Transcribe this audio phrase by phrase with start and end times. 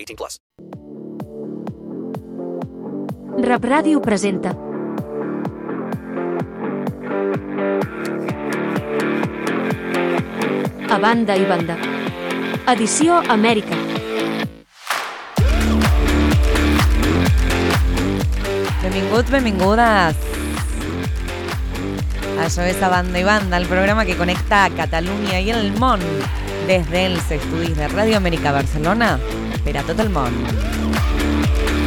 [0.00, 0.40] 18 plus.
[3.40, 4.54] Rap Ràdio presenta
[10.90, 11.76] A banda i banda.
[12.72, 13.76] Edició Amèrica.
[18.82, 20.18] Benvinguts, benvingudes.
[22.40, 26.02] Això és A Banda i Banda, el programa que connecta a Catalunya i el món
[26.66, 29.18] des dels estudis de Ràdio Amèrica Barcelona
[29.64, 31.79] per a tot el món.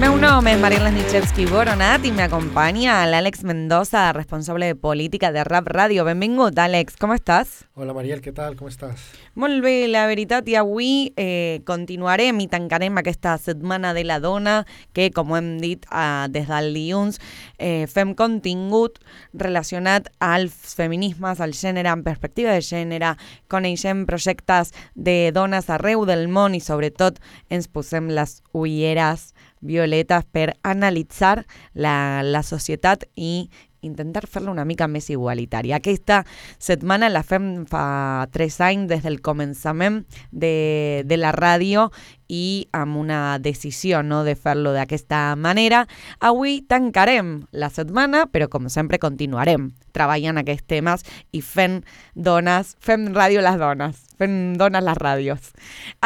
[0.00, 5.66] Meu nom és Mariela Nichevsky Boronat i m'acompanya l'Àlex Mendoza, responsable de política de Rap
[5.68, 6.06] Ràdio.
[6.08, 7.66] Benvingut, Àlex, com estàs?
[7.76, 8.56] Hola Mariel, què tal?
[8.56, 9.02] Com estàs?
[9.36, 14.62] Molt bé, la veritat, i avui eh, continuarem i tancarem aquesta setmana de la dona
[14.96, 17.20] que, com hem dit eh, des del dilluns,
[17.58, 18.96] eh, fem contingut
[19.36, 23.12] relacionat als feminismes, al gènere, en perspectiva de gènere,
[23.52, 27.20] coneixem projectes de dones arreu del món i sobretot
[27.52, 31.44] ens posem les ulleres violetes per analitzar
[31.74, 33.50] la, la societat i
[33.80, 35.78] intentar fer-la una mica més igualitària.
[35.78, 36.22] Aquesta
[36.60, 41.88] setmana la fem fa tres anys des del començament de, de la ràdio
[42.30, 45.84] i amb una decisió no, de fer-lo d'aquesta manera.
[46.22, 51.04] Avui tancarem la setmana, però com sempre continuarem treballant aquests temes
[51.34, 51.80] i fent
[52.14, 55.50] dones, fent ràdio les dones, fent dones les ràdios.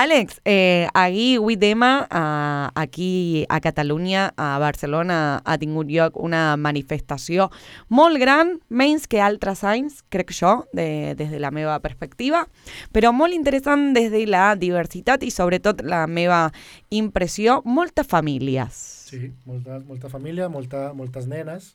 [0.00, 6.56] Àlex, eh, ahir, 8 tema, eh, aquí a Catalunya, a Barcelona, ha tingut lloc una
[6.56, 7.50] manifestació
[7.88, 12.46] molt gran, menys que altres anys, crec jo, de, des de la meva perspectiva,
[12.92, 16.48] però molt interessant des de la diversitat i sobretot la meva
[16.94, 18.78] impressió, moltes famílies.
[19.10, 21.74] Sí, molta, molta família, molta, moltes nenes,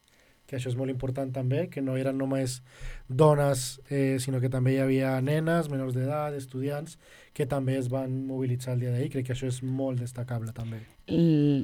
[0.50, 2.60] que això és molt important també, que no eren només
[3.08, 6.98] dones, eh, sinó que també hi havia nenes, menors d'edat, estudiants,
[7.40, 9.08] que també es van mobilitzar el dia d'ahir.
[9.14, 10.82] Crec que això és molt destacable també.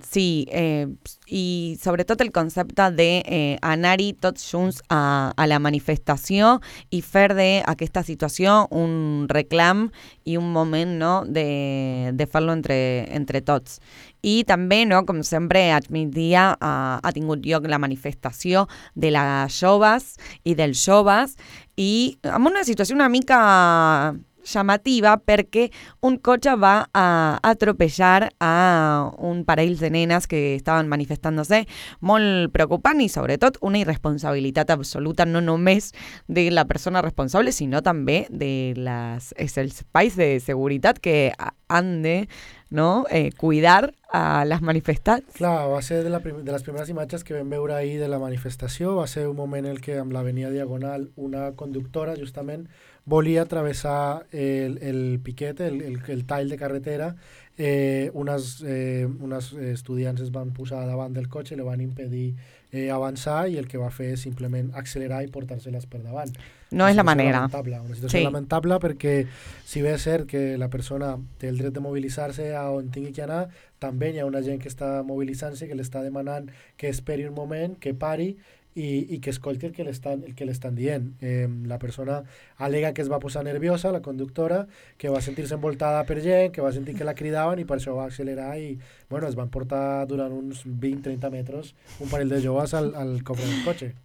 [0.08, 0.88] Sí, eh,
[1.28, 6.56] i sobretot el concepte d'anar-hi eh, tots junts a, a la manifestació
[6.96, 9.90] i fer d'aquesta situació un reclam
[10.24, 12.78] i un moment no, de, de fer-lo entre,
[13.14, 13.82] entre tots.
[14.26, 18.66] I també, no, com sempre, a migdia ha, ha tingut lloc la manifestació
[18.96, 20.16] de les joves
[20.48, 21.36] i dels joves
[21.76, 24.16] i amb una situació una mica
[24.46, 25.68] llamativa perquè
[26.06, 27.06] un cotxe va a
[27.44, 31.64] atropellar a un parell de nenes que estaven manifestant-se
[32.06, 35.92] molt preocupant i sobretot una irresponsabilitat absoluta no només
[36.28, 41.34] de la persona responsable sinó també de les, els espais de seguretat que
[41.68, 42.28] han de
[42.70, 43.06] no?
[43.10, 45.36] eh, cuidar a les manifestants.
[45.38, 48.20] Clar, va ser de, la de les primeres imatges que vam veure ahir de la
[48.20, 52.68] manifestació, va ser un moment en el que amb l'avenida Diagonal una conductora justament
[53.06, 57.16] volia travessar el, el piquet, el, el, el tall de carretera,
[57.58, 62.34] eh, unes, eh, unes estudiants es van posar davant del cotxe li van impedir
[62.72, 66.34] eh, avançar i el que va fer és simplement accelerar i portar-se-les per davant.
[66.76, 67.46] No és la manera.
[67.46, 68.26] Lamentable, una situació sí.
[68.26, 69.16] lamentable perquè
[69.64, 73.14] si bé és cert que la persona té el dret de mobilitzar-se a on tingui
[73.16, 73.46] que anar,
[73.80, 77.80] també hi ha una gent que està mobilitzant-se, que l'està demanant que esperi un moment,
[77.80, 78.34] que pari
[78.76, 81.10] i, i que escolti el que l'estan el que l'estan dient.
[81.24, 82.22] Eh, la persona
[82.58, 84.66] alega que es va posar nerviosa, la conductora,
[84.98, 87.96] que va sentir-se envoltada per gent, que va sentir que la cridaven i per això
[87.98, 88.76] va accelerar i
[89.10, 93.48] bueno, es van portar durant uns 20-30 metres un parell de joves al, al cofre
[93.48, 93.96] del cotxe.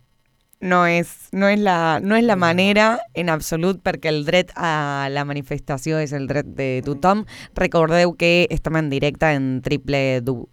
[0.61, 5.09] No és, no és, la, no és la manera en absolut perquè el dret a
[5.09, 7.25] la manifestació és el dret de tothom.
[7.57, 10.53] Recordeu que estem en directe en www.rap.cat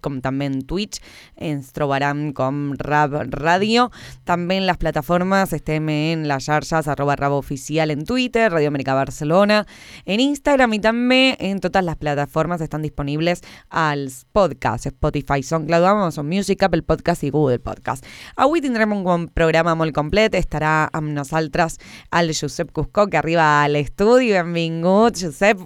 [0.00, 1.02] com també en Twitch.
[1.34, 3.90] Ens trobaran com Rap Ràdio.
[4.28, 8.94] També en les plataformes estem en les xarxes arroba rap oficial en Twitter, Radio América
[8.94, 9.66] Barcelona,
[10.06, 16.28] en Instagram i també en totes les plataformes estan disponibles als podcasts, Spotify, SoundCloud, Amazon
[16.30, 18.06] Music, Apple Podcast i Google Podcast.
[18.36, 20.36] Avui tindrem un bon programa molt complet.
[20.36, 21.78] Estarà amb nosaltres
[22.20, 24.30] el Josep Cuscó, que arriba a l'estudi.
[24.36, 25.60] Benvingut, Josep.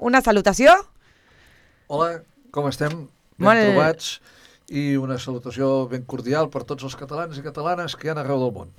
[0.00, 0.74] Una salutació?
[1.92, 2.22] Hola,
[2.54, 3.04] com estem?
[3.36, 4.12] Ben Molt- trobats
[4.72, 8.40] i una salutació ben cordial per tots els catalans i catalanes que hi ha arreu
[8.40, 8.70] del món.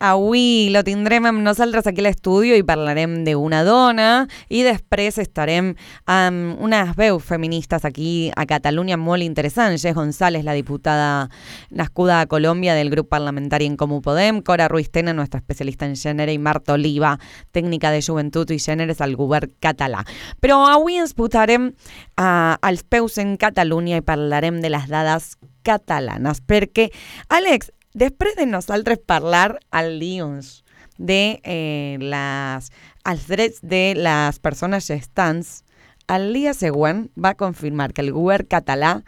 [0.00, 4.08] Avui lo tindrem amb nosaltres aquí a l'estudi i parlarem d'una dona
[4.52, 5.70] i després estarem
[6.10, 9.82] amb unes veus feministes aquí a Catalunya molt interessants.
[9.82, 11.30] Jess González, la diputada
[11.70, 15.96] nascuda a Colòmbia del grup parlamentari En Comú Podem, Cora Ruiz Tena, nuestra especialista en
[15.96, 17.14] gènere, i Marta Oliva,
[17.52, 20.04] tècnica de joventut i gèneres al govern català.
[20.40, 21.70] Però avui ens posarem
[22.16, 26.90] als peus en Catalunya i parlarem de les dades catalanes, perquè,
[27.32, 30.62] Àlex, després de nosaltres parlar al dilluns
[30.98, 32.70] de eh, les,
[33.10, 35.62] els drets de les persones gestants,
[36.10, 38.98] el dia següent va confirmar que el govern català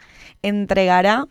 [0.41, 1.25] entregarà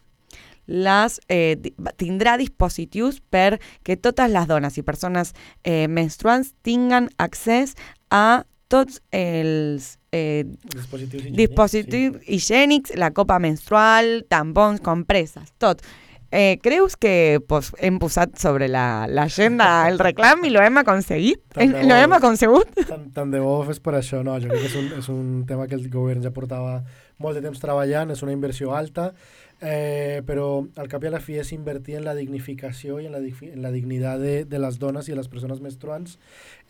[0.67, 1.57] les, eh,
[1.97, 5.33] tindrà dispositius per que totes les dones i persones
[5.63, 7.77] eh, menstruants tinguen accés
[8.11, 10.43] a tots els eh,
[10.75, 15.85] Dispositius higiènics, dispositius higiènics, la copa menstrual, tampons, compreses, tot.
[16.33, 21.41] Eh, creus que pues, hem posat sobre la- l'agenda el reclam i lo hem aconseguit?
[21.55, 22.17] Tant de Lo hem bo.
[22.17, 22.69] aconsegut?
[22.89, 25.45] Tant, tant de bo fes per això, no, jo crec que és un, és un
[25.47, 26.83] tema que el govern ja portava
[27.19, 29.13] molt de temps treballant, és una inversió alta,
[29.63, 33.13] eh, però al cap i a la fi és invertir en la dignificació i en
[33.13, 36.19] la, en la dignitat de, de les dones i de les persones menstruants.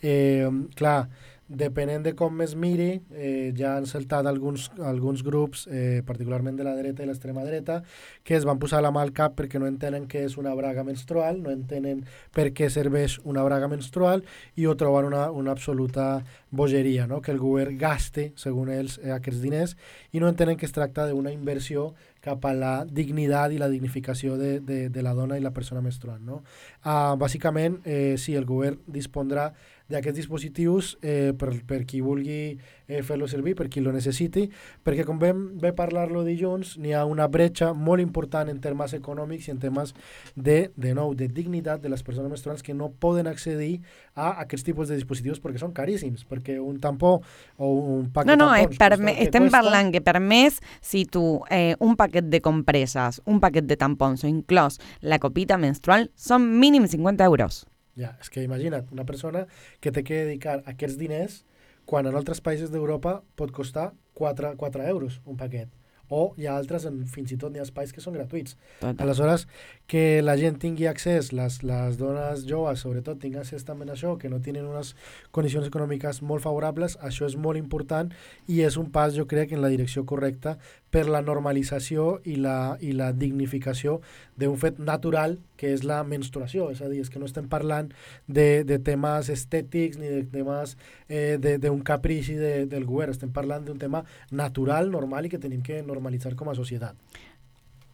[0.02, 1.08] Eh, clar,
[1.48, 6.64] depenent de com es miri, eh, ja han saltat alguns, alguns grups, eh, particularment de
[6.64, 7.82] la dreta i l'extrema dreta,
[8.24, 10.82] que es van posar la mà al cap perquè no entenen què és una braga
[10.84, 12.04] menstrual, no entenen
[12.34, 14.24] per què serveix una braga menstrual
[14.56, 17.20] i ho troben una, una absoluta bogeria, no?
[17.20, 19.76] que el govern gaste, segons ells, eh, aquests diners
[20.12, 21.92] i no entenen que es tracta d'una inversió
[22.26, 25.82] cap a la dignitat i la dignificació de, de, de la dona i la persona
[25.84, 26.24] menstruant.
[26.26, 26.40] No?
[26.82, 29.52] Uh, bàsicament, eh, sí, el govern dispondrà
[29.92, 34.46] d'aquests dispositius eh, per, per qui vulgui eh, fer-lo servir, per qui lo necessiti,
[34.84, 39.46] perquè com vam bé parlar-lo dilluns, n'hi ha una bretxa molt important en termes econòmics
[39.48, 39.94] i en temes
[40.34, 43.80] de, de nou, de dignitat de les persones menstruants que no poden accedir
[44.14, 47.20] a aquests tipus de dispositius perquè són caríssims, perquè un tampó
[47.56, 49.60] o un paquet No, no, de tampons per, costa el que estem cuesta.
[49.60, 54.26] parlant que per més, si tu eh, un paquet de compreses, un paquet de tampons
[54.26, 57.64] o inclòs la copita menstrual, són mínim 50 euros.
[57.96, 59.46] Ja, és que imagina't, una persona
[59.80, 61.40] que té que dedicar aquests diners
[61.88, 65.70] quan en altres països d'Europa pot costar 4, 4 euros un paquet.
[66.08, 68.54] O hi ha altres, en, fins i tot n'hi ha espais que són gratuïts.
[68.78, 69.00] Total.
[69.02, 69.46] Aleshores,
[69.86, 74.16] que la gent tingui accés, les, les dones joves sobretot tinguin accés també a això,
[74.18, 74.94] que no tenen unes
[75.30, 78.10] condicions econòmiques molt favorables, això és molt important
[78.50, 80.56] i és un pas, jo crec, en la direcció correcta
[80.90, 84.00] per la normalització i la, i la dignificació
[84.36, 87.92] d'un fet natural que és la menstruació, és a dir, és que no estem parlant
[88.26, 90.74] de, de temes estètics ni de temes
[91.08, 95.62] eh, d'un caprici de, del govern, estem parlant d'un tema natural, normal i que tenim
[95.62, 96.98] que normalitzar com a societat.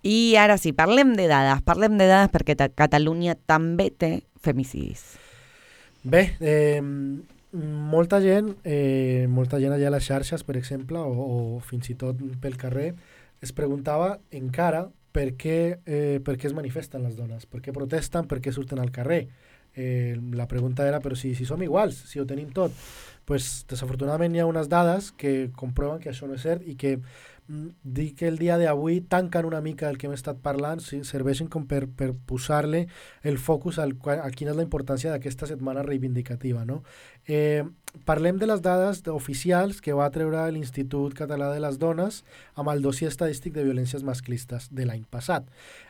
[0.02, 5.04] I ara sí, parlem de dades, parlem de dades perquè ta- Catalunya també té femicidis.
[6.02, 6.82] Bé, eh,
[7.52, 11.94] molta gent, eh, molta gent allà a les xarxes, per exemple, o, o fins i
[11.94, 12.94] tot pel carrer,
[13.42, 18.26] es preguntava encara per què, eh, per què es manifesten les dones, per què protesten,
[18.26, 19.26] per què surten al carrer.
[19.76, 22.72] Eh, la pregunta era, però si, si som iguals, si ho tenim tot,
[23.24, 26.98] pues, desafortunadament hi ha unes dades que comproven que això no és cert i que
[27.48, 31.48] dir que el dia d'avui tanquen una mica el que hem estat parlant, si serveixen
[31.50, 32.86] com per, per posar-li
[33.26, 36.64] el focus al, a quina és la importància d'aquesta setmana reivindicativa.
[36.64, 36.82] No?
[37.26, 37.64] Eh,
[38.06, 42.22] parlem de les dades oficials que va treure l'Institut Català de les Dones
[42.54, 45.44] amb el dossier estadístic de violències masclistes de l'any passat.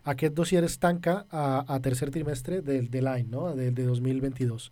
[0.05, 3.53] Aquest dossier es tanca a, a tercer trimestre de, de l'any, no?
[3.55, 4.71] de, de 2022.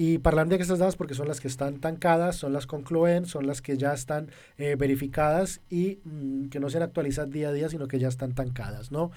[0.00, 3.60] I parlem d'aquestes dades perquè són les que estan tancades, són les concloents, són les
[3.60, 7.88] que ja estan eh, verificades i mm, que no s'han actualitzat dia a dia, sinó
[7.88, 8.90] que ja estan tancades.
[8.90, 9.10] No?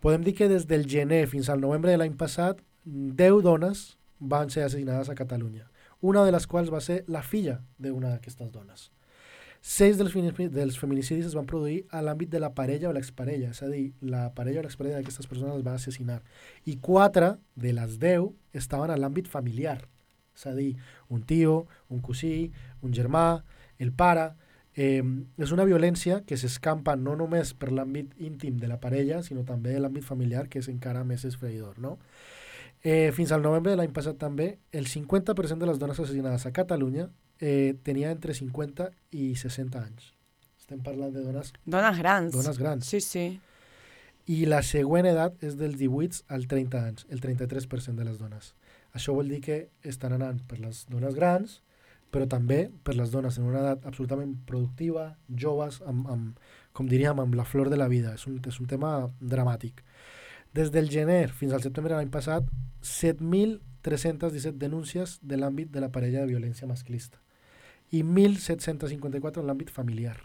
[0.00, 4.52] Podem dir que des del gener fins al novembre de l'any passat, 10 dones van
[4.52, 5.70] ser assassinades a Catalunya.
[6.00, 8.90] Una de les quals va ser la filla d'una d'aquestes dones.
[9.60, 10.14] 6 dels,
[10.52, 13.90] dels feminicidis es van produir a l'àmbit de la parella o l'exparella, és a dir,
[14.00, 16.22] la parella o l'exparella d'aquestes persones els va assassinar.
[16.64, 19.82] I 4 de les 10 estaven a l'àmbit familiar,
[20.40, 20.74] és a dir,
[21.12, 22.50] un tio, un cosí,
[22.82, 23.42] un germà,
[23.78, 24.30] el pare...
[24.80, 25.02] Eh,
[25.42, 29.74] és una violència que s'escampa no només per l'àmbit íntim de la parella, sinó també
[29.74, 31.96] de l'àmbit familiar, que és encara més esfreïdor, no?
[32.86, 36.52] Eh, fins al novembre de l'any passat també, el 50% de les dones assassinades a
[36.56, 37.08] Catalunya
[37.42, 40.14] eh, tenia entre 50 i 60 anys.
[40.62, 42.32] Estem parlant de dones, Dones grans.
[42.32, 42.86] dones grans.
[42.86, 43.26] Sí, sí.
[44.30, 48.54] I la següent edat és dels 18 al 30 anys, el 33% de les dones.
[48.96, 51.60] Això vol dir que estan anant per les dones grans,
[52.10, 56.40] però també per les dones en una edat absolutament productiva, joves, amb, amb,
[56.74, 58.16] com diríem, amb la flor de la vida.
[58.18, 59.84] És un, és un tema dramàtic.
[60.54, 62.46] Des del gener fins al setembre de l'any passat,
[62.82, 67.20] 7.317 denúncies de l'àmbit de la parella de violència masclista
[67.90, 70.16] i 1.754 en l'àmbit familiar.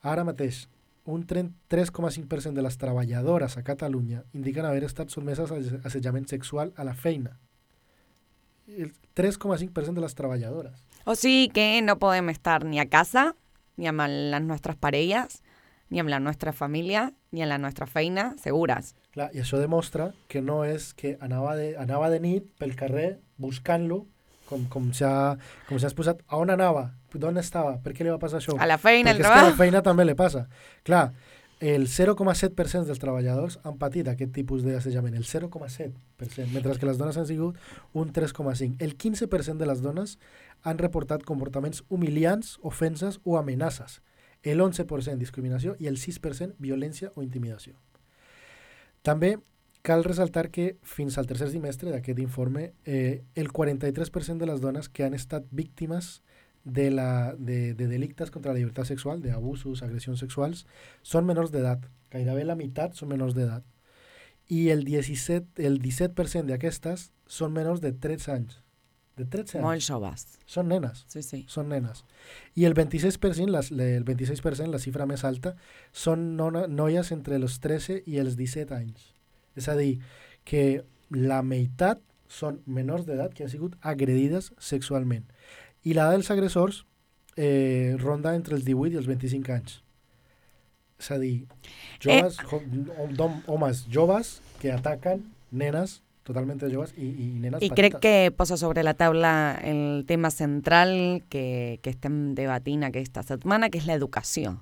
[0.00, 0.66] Ara mateix,
[1.04, 6.84] un 3,5% de les treballadores a Catalunya indiquen haver estat sotmeses a assetjament sexual a
[6.84, 7.36] la feina.
[8.68, 10.84] El 3,5% de les treballadores.
[11.04, 13.34] O sigui que no podem estar ni a casa,
[13.76, 15.42] ni amb les nostres parelles,
[15.92, 18.94] ni amb la nostra família, ni en la nostra feina, segures.
[19.14, 23.18] Clar, I això demostra que no és que anava de, anava de nit pel carrer
[23.38, 24.06] buscant-lo,
[24.48, 25.12] com, com s'ha
[25.68, 28.56] com s'ha exposat, a on anava, d'on estava, per què li va passar això?
[28.58, 30.48] A la feina, Perquè a la feina també li passa.
[30.86, 31.12] Clar,
[31.64, 35.94] el 0,7% dels treballadors han patit aquest tipus d'assetjament, el 0,7%,
[36.52, 37.56] mentre que les dones han sigut
[37.94, 38.76] un 3,5%.
[38.84, 40.18] El 15% de les dones
[40.60, 44.02] han reportat comportaments humiliants, ofenses o amenaces.
[44.42, 47.78] El 11% discriminació i el 6% violència o intimidació.
[49.00, 49.38] També
[49.80, 54.90] cal ressaltar que fins al tercer trimestre d'aquest informe, eh, el 43% de les dones
[54.90, 56.20] que han estat víctimes
[56.90, 60.64] la, de, de delictes contra la llibertat sexual, d'abusos, agressions sexuals,
[61.02, 61.84] són menors d'edat.
[62.10, 63.64] Gairebé la meitat són menors d'edat.
[64.48, 68.60] I el 17%, el 17 d'aquestes són menors de 13 anys.
[69.16, 69.64] De 13 anys.
[69.64, 70.24] Molt joves.
[70.50, 71.04] Són nenes.
[71.08, 71.44] Sí, sí.
[71.48, 72.02] Són nenes.
[72.58, 75.54] I el 26%, les, le- el 26%, la xifra més alta,
[75.92, 79.12] són nona, noies entre els 13 i els 17 anys.
[79.54, 80.00] És a dir,
[80.44, 80.82] que
[81.14, 85.28] la meitat són menors d'edat que han sigut agredides sexualment.
[85.84, 86.82] I l'edat dels agressors
[87.36, 89.80] eh, ronda entre els 18 i els 25 anys.
[91.00, 91.34] És a dir,
[92.00, 92.82] joves, eh.
[93.18, 97.76] hom, homes joves que ataquen nenes totalment joves i nenes I petites.
[97.76, 103.68] crec que posa sobre la taula el tema central que, que estem debatint aquesta setmana,
[103.68, 104.56] que és l'educació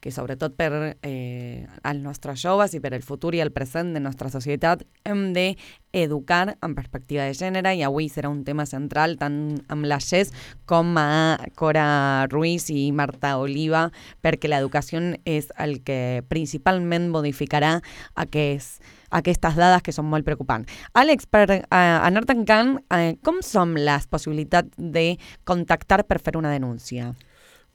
[0.00, 4.02] que sobretot per eh, als nostres joves i per el futur i el present de
[4.02, 9.58] nostra societat hem d'educar en perspectiva de gènere i avui serà un tema central tant
[9.68, 10.30] amb la GES
[10.70, 13.88] com a Cora Ruiz i Marta Oliva
[14.22, 17.78] perquè l'educació és el que principalment modificarà
[18.14, 20.70] aquest, aquestes dades que són molt preocupants.
[20.94, 25.16] Àlex, per eh, anar tancant, eh, com són les possibilitats de
[25.48, 27.12] contactar per fer una denúncia?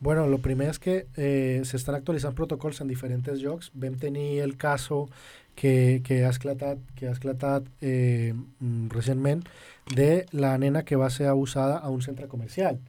[0.04, 3.70] Bueno, lo primer és que eh, s'estan actualitzant protocols en diferents llocs.
[3.72, 5.06] Vam tenir el caso
[5.56, 9.46] que, que ha esclatat, que ha esclatat eh, mm, recentment
[9.96, 12.82] de la nena que va ser abusada a un centre comercial.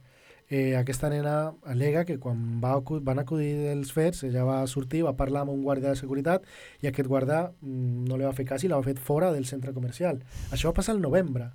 [0.49, 5.15] Eh, aquesta nena alega que quan va, van acudir els fets, ella va sortir, va
[5.15, 6.43] parlar amb un guàrdia de seguretat
[6.83, 9.71] i aquest guàrdia mm, no li va fer cas i l'ha fet fora del centre
[9.71, 10.19] comercial.
[10.51, 11.53] Això va passar el novembre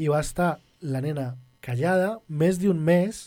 [0.00, 3.26] i va estar la nena callada més d'un mes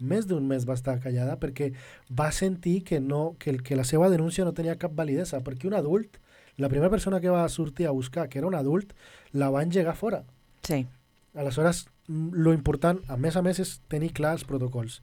[0.00, 1.72] més d'un mes va estar callada perquè
[2.10, 5.68] va sentir que, no, que, el- que la seva denúncia no tenia cap validesa, perquè
[5.68, 6.16] un adult,
[6.56, 8.92] la primera persona que va sortir a buscar, que era un adult,
[9.32, 10.24] la va engegar fora.
[10.62, 10.86] Sí.
[11.34, 14.96] Aleshores, lo important, a més a més, és tenir clars els protocols.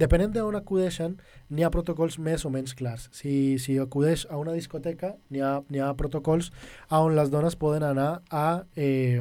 [0.00, 1.18] Depenent d'on acudeixen,
[1.50, 3.10] n'hi ha protocols més o menys clars.
[3.12, 6.50] Si, si acudeix a una discoteca, n'hi ha, ha protocols
[6.88, 8.64] on les dones poden anar a...
[8.76, 9.20] Eh,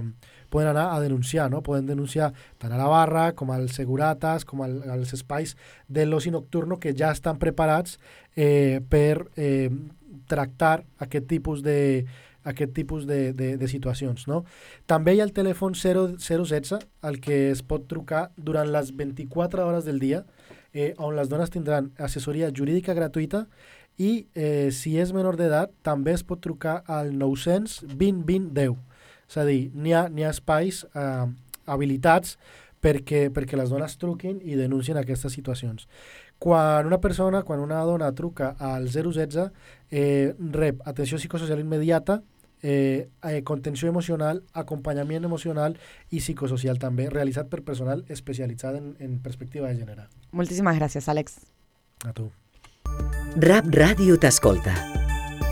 [0.54, 1.64] poden anar a denunciar, no?
[1.66, 2.32] Poden denunciar
[2.62, 5.56] tant a la barra com als segurates, com al, als espais
[5.88, 7.98] de l'oci nocturno que ja estan preparats
[8.36, 9.72] eh, per eh,
[10.30, 12.06] tractar aquest tipus de
[12.44, 14.26] aquest tipus de, de, de situacions.
[14.28, 14.42] No?
[14.86, 16.76] També hi ha el telèfon 0, 016
[17.08, 20.26] al que es pot trucar durant les 24 hores del dia
[20.74, 23.46] eh, on les dones tindran assessoria jurídica gratuïta
[24.02, 28.76] i eh, si és menor d'edat també es pot trucar al 900 20 20 10
[29.34, 31.26] és a dir, n'hi ha, ha espais eh,
[31.66, 32.38] habilitats
[32.84, 35.88] perquè, perquè les dones truquin i denuncien aquestes situacions.
[36.38, 39.48] Quan una persona, quan una dona truca al 016,
[39.90, 42.22] eh, rep atenció psicosocial immediata,
[42.62, 45.78] eh, eh, contenció emocional, acompanyament emocional
[46.12, 50.10] i psicosocial també, realitzat per personal especialitzat en, en perspectiva de gènere.
[50.32, 51.40] Moltíssimes gràcies, Àlex.
[52.06, 52.30] A tu.
[53.40, 55.03] Rap Ràdio t'escolta.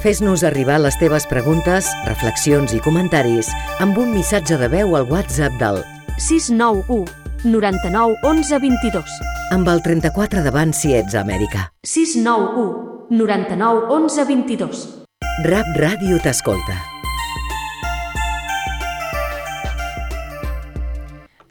[0.01, 3.51] Fes-nos arribar les teves preguntes, reflexions i comentaris
[3.83, 5.83] amb un missatge de veu al WhatsApp del
[6.17, 7.05] 691
[7.45, 9.19] 99 11 22.
[9.53, 11.67] amb el 34 davant si ets a Amèrica.
[11.85, 14.81] 691 99 11 22.
[15.45, 16.79] Rap Ràdio t'escolta.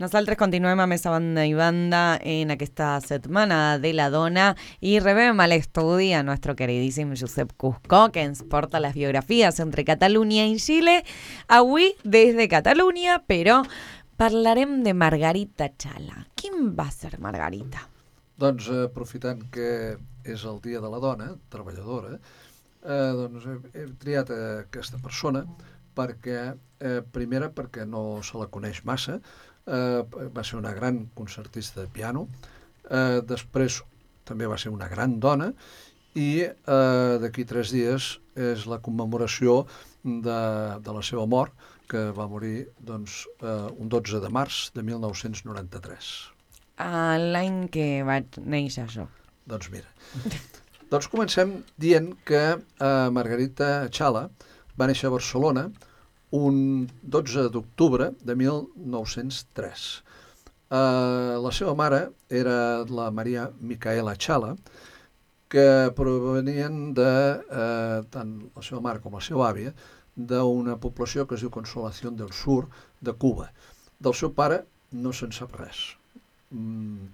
[0.00, 4.46] Nosaltres continuem amb esa banda i banda en aquesta setmana de la dona
[4.80, 9.84] i rebem a l'estudi a nuestro queridíssim Josep Cusco que ens porta les biografies entre
[9.84, 11.02] Catalunya i Xile.
[11.52, 13.58] Avui des de Catalunya, però
[14.16, 16.24] parlarem de Margarita Chala.
[16.32, 17.84] Quin va ser Margarita?
[18.40, 23.84] Doncs eh, aprofitant que és el Dia de la Dona, treballadora, eh, doncs he, he
[24.00, 25.44] triat eh, aquesta persona
[25.92, 26.40] perquè,
[26.80, 29.18] eh, primera, perquè no se la coneix massa,
[29.70, 32.26] va ser una gran concertista de piano,
[32.90, 33.80] eh, després
[34.26, 35.50] també va ser una gran dona,
[36.18, 39.64] i eh, d'aquí tres dies és la commemoració
[40.02, 40.40] de,
[40.82, 41.54] de la seva mort,
[41.90, 46.10] que va morir doncs, eh, un 12 de març de 1993.
[46.80, 49.08] A L'any que vaig néixer jo.
[49.50, 49.90] Doncs mira.
[50.92, 54.28] doncs comencem dient que eh, Margarita Chala
[54.78, 55.68] va néixer a Barcelona
[56.30, 59.86] un 12 d'octubre de 1903.
[60.70, 60.76] Eh,
[61.42, 64.54] la seva mare era la Maria Micaela Chala,
[65.50, 67.10] que provenien de,
[67.50, 69.74] eh, tant la seva mare com la seva àvia,
[70.14, 72.68] d'una població que es diu Consolación del Sur,
[73.00, 73.50] de Cuba.
[73.98, 75.96] Del seu pare no se'n sap res.
[76.50, 77.10] Mm,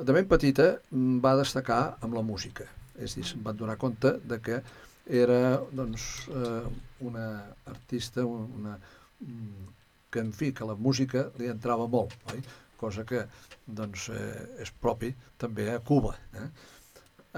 [0.00, 2.64] de ben petita mm, va destacar amb la música,
[2.96, 4.62] és a dir, se'n van donar compte de que
[5.06, 6.62] era doncs, eh,
[7.00, 8.78] una artista una,
[9.20, 9.72] mm,
[10.10, 12.42] que, en fi, que la música li entrava molt, oi?
[12.76, 13.24] cosa que
[13.66, 16.14] doncs, eh, és propi també a Cuba.
[16.34, 16.48] Eh?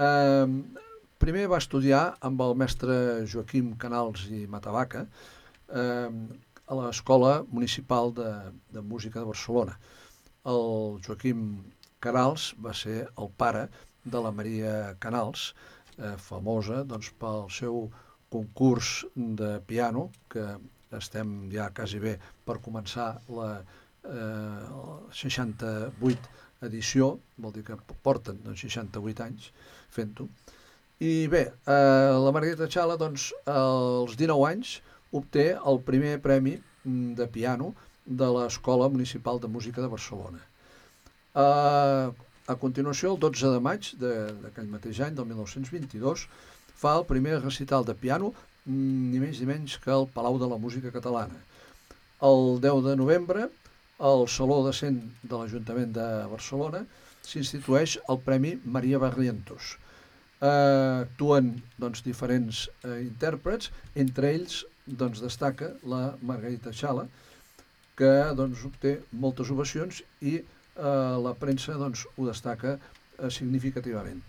[0.07, 0.47] Eh,
[1.17, 6.11] primer va estudiar amb el mestre Joaquim Canals i Matavaca eh,
[6.67, 8.31] a l'Escola Municipal de,
[8.75, 9.77] de Música de Barcelona.
[10.45, 11.63] El Joaquim
[12.03, 13.67] Canals va ser el pare
[14.05, 15.53] de la Maria Canals,
[15.97, 17.87] eh, famosa doncs, pel seu
[18.29, 20.45] concurs de piano, que
[20.97, 23.51] estem ja quasi bé per començar la
[24.07, 29.49] eh, 68 edició, vol dir que porten doncs, 68 anys
[29.93, 30.27] fent-ho.
[30.99, 34.77] I bé, eh, la Margarita Chala, doncs, als 19 anys,
[35.11, 37.73] obté el primer premi mm, de piano
[38.05, 40.41] de l'Escola Municipal de Música de Barcelona.
[41.37, 46.25] Eh, a continuació, el 12 de maig d'aquell mateix any, del 1922,
[46.81, 48.31] fa el primer recital de piano,
[48.65, 51.41] mm, ni més ni menys que al Palau de la Música Catalana.
[52.29, 53.49] El 10 de novembre,
[53.99, 56.85] al Saló de Cent de l'Ajuntament de Barcelona,
[57.27, 59.75] s'institueix el Premi Maria Barrientos.
[60.39, 67.07] Eh, actuen doncs, diferents eh, intèrprets, entre ells doncs, destaca la Margarita Xala,
[67.97, 70.37] que doncs, obté moltes ovacions i
[70.77, 74.21] eh, la premsa doncs, ho destaca eh, significativament.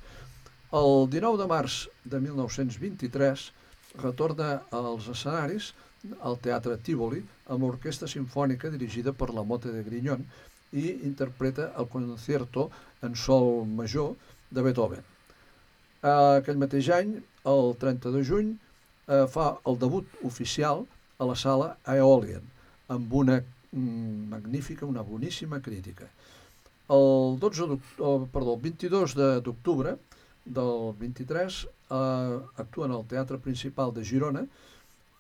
[0.73, 3.45] El 19 de març de 1923
[4.03, 5.73] retorna als escenaris
[6.21, 10.25] al Teatre Tívoli amb l'Orquestra Simfònica dirigida per la Mote de Grignon
[10.73, 12.69] i interpreta el concierto
[13.03, 14.15] en sol major
[14.51, 15.05] de Beethoven.
[16.03, 17.17] Aquell mateix any,
[17.49, 18.53] el 30 de juny,
[19.09, 20.85] eh, fa el debut oficial
[21.19, 22.45] a la sala Aeolian
[22.89, 26.07] amb una mm, magnífica, una boníssima crítica.
[26.89, 27.79] El 12
[28.33, 29.97] perdó, el 22 d'octubre
[30.45, 31.59] del 23
[31.91, 34.47] eh, actua en el Teatre Principal de Girona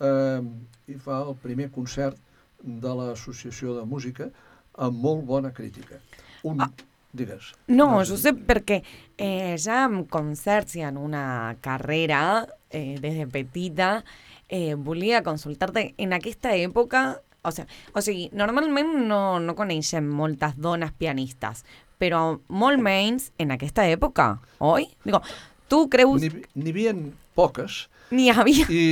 [0.00, 0.40] eh,
[0.88, 2.16] i fa el primer concert
[2.58, 4.30] de l'Associació de Música
[4.78, 6.00] amb molt bona crítica.
[6.42, 6.70] Un, ah.
[7.12, 7.54] Digues.
[7.72, 8.82] No, jo sé perquè
[9.16, 14.02] eh, ja amb concerts i en una carrera eh, des de petita
[14.48, 20.56] eh, volia consultar-te en aquesta època o, sea, o sigui, normalment no, no coneixem moltes
[20.60, 21.64] dones pianistes,
[21.98, 24.86] però molt menys en aquesta època, oi?
[25.04, 25.22] Digo,
[25.68, 26.22] tu creus...
[26.22, 26.94] N'hi hi havia
[27.38, 27.86] poques.
[28.14, 28.68] N'hi havia.
[28.72, 28.84] I,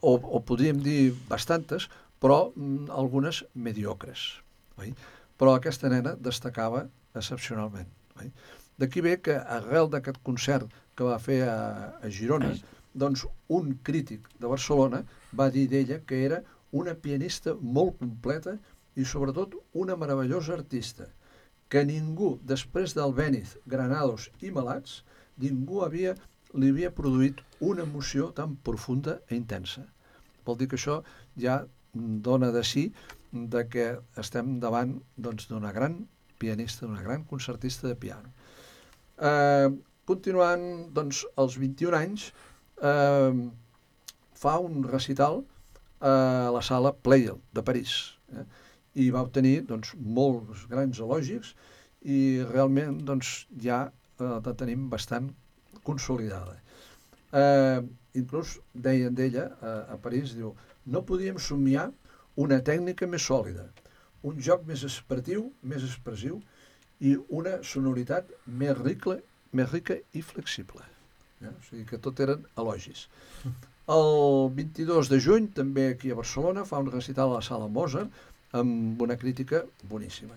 [0.00, 1.88] o, o podríem dir bastantes,
[2.22, 4.28] però mm, algunes mediocres.
[4.80, 4.94] Oi?
[5.38, 6.86] Però aquesta nena destacava
[7.18, 7.90] excepcionalment.
[8.20, 8.30] Oi?
[8.80, 11.58] D'aquí ve que arrel d'aquest concert que va fer a,
[12.00, 12.52] a Girona,
[12.94, 15.02] doncs un crític de Barcelona
[15.36, 18.56] va dir d'ella que era una pianista molt completa
[18.96, 21.06] i sobretot una meravellosa artista,
[21.72, 25.00] que ningú, després del Béniz, Granados i Malats,
[25.40, 26.14] ningú havia,
[26.52, 29.86] li havia produït una emoció tan profunda i intensa.
[30.44, 31.00] Vol dir que això
[31.40, 32.90] ja dona de sí
[33.32, 33.86] de que
[34.20, 35.96] estem davant doncs, d'una doncs, gran
[36.42, 38.32] pianista, d'una gran concertista de piano.
[39.16, 39.70] Eh,
[40.04, 42.28] continuant, doncs, als 21 anys,
[42.82, 43.32] eh,
[44.42, 45.44] fa un recital
[46.02, 48.18] a la sala Pleyel de París.
[48.34, 48.44] Eh?
[49.04, 51.54] I va obtenir doncs, molts grans elogis
[52.02, 55.30] i realment doncs, ja eh, la tenim bastant
[55.86, 56.58] consolidada.
[57.32, 57.80] Eh,
[58.18, 60.52] inclús deien d'ella a, a París, diu,
[60.84, 61.88] no podíem somiar
[62.42, 63.68] una tècnica més sòlida,
[64.28, 66.40] un joc més expressiu, més expressiu
[67.02, 69.18] i una sonoritat més rica,
[69.52, 70.82] més rica i flexible.
[71.42, 71.50] Eh?
[71.50, 73.06] O sigui que tot eren elogis.
[73.90, 78.10] El 22 de juny, també aquí a Barcelona, fa un recital a la sala Mozart
[78.54, 80.36] amb una crítica boníssima.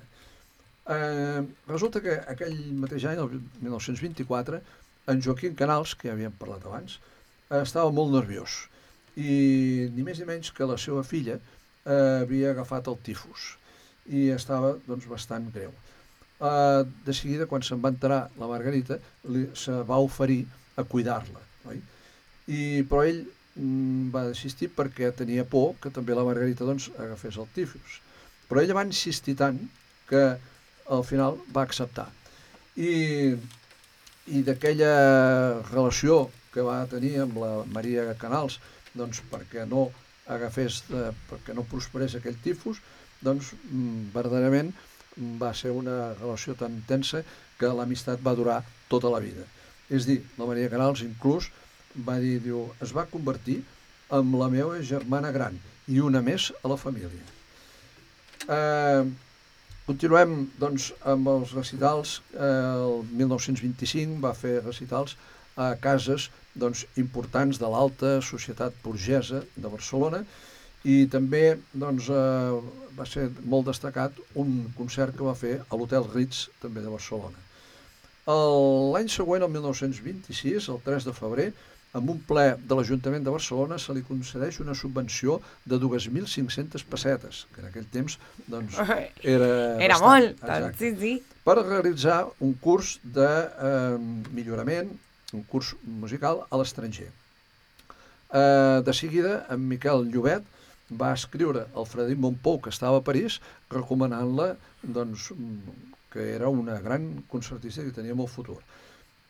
[0.89, 4.62] Eh, resulta que aquell mateix any, el 1924,
[5.13, 6.97] en Joaquim Canals, que ja havíem parlat abans,
[7.51, 8.63] eh, estava molt nerviós
[9.15, 13.53] i ni més ni menys que la seva filla eh, havia agafat el tifus
[14.10, 15.71] i estava doncs, bastant greu.
[16.41, 20.43] Eh, de seguida, quan se'n va enterar la Margarita, li, se va oferir
[20.75, 21.41] a cuidar-la.
[22.47, 23.23] I, però ell
[23.58, 27.99] mm, va desistir perquè tenia por que també la Margarita doncs, agafés el tifus.
[28.49, 29.58] Però ella va insistir tant
[30.10, 30.23] que
[30.93, 32.08] al final va acceptar.
[32.77, 33.34] I,
[34.29, 34.95] i d'aquella
[35.71, 38.60] relació que va tenir amb la Maria Canals,
[38.95, 39.89] doncs perquè no
[40.31, 42.79] agafés, de, perquè no prosperés aquell tifus,
[43.25, 44.71] doncs mm, verdaderament
[45.41, 47.23] va ser una relació tan intensa
[47.60, 49.45] que l'amistat va durar tota la vida.
[49.89, 51.51] És dir, la Maria Canals inclús
[52.08, 53.62] va dir, diu, es va convertir
[54.15, 57.23] en la meva germana gran i una més a la família.
[58.45, 59.03] Eh,
[59.86, 62.19] continuem doncs, amb els recitals.
[62.34, 65.15] Eh, el 1925 va fer recitals
[65.55, 70.23] a cases doncs, importants de l'alta societat burgesa de Barcelona
[70.86, 76.05] i també doncs, eh, va ser molt destacat un concert que va fer a l'Hotel
[76.13, 77.41] Ritz, també de Barcelona.
[78.25, 81.49] L'any següent, el 1926, el 3 de febrer,
[81.95, 87.45] amb un ple de l'Ajuntament de Barcelona se li concedeix una subvenció de 2.500 pessetes,
[87.53, 88.17] que en aquell temps
[88.51, 88.79] doncs,
[89.23, 89.49] era...
[89.79, 91.41] Era bastant, molt, exacte, sí, sí.
[91.45, 93.29] Per realitzar un curs de
[93.69, 93.99] eh,
[94.36, 94.91] millorament,
[95.38, 97.08] un curs musical a l'estranger.
[97.08, 100.43] Eh, de seguida, en Miquel Llobet
[100.91, 103.39] va escriure al Frederic Montpou, que estava a París,
[103.71, 105.31] recomanant-la doncs,
[106.13, 108.60] que era una gran concertista que tenia molt futur.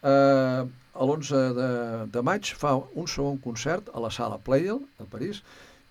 [0.04, 1.70] Eh, L'11 de,
[2.12, 5.42] de maig fa un segon concert a la sala Playel, a París,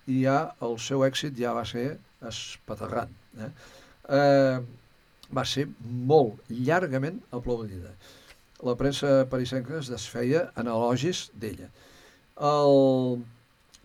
[0.09, 1.85] i ja el seu èxit ja va ser
[2.25, 3.13] espaterrant.
[3.37, 3.51] Eh?
[4.17, 4.57] Eh,
[5.33, 5.67] va ser
[6.11, 7.93] molt llargament aplaudida.
[8.65, 11.69] La premsa parisenca es desfeia en elogis d'ella.
[12.49, 13.21] El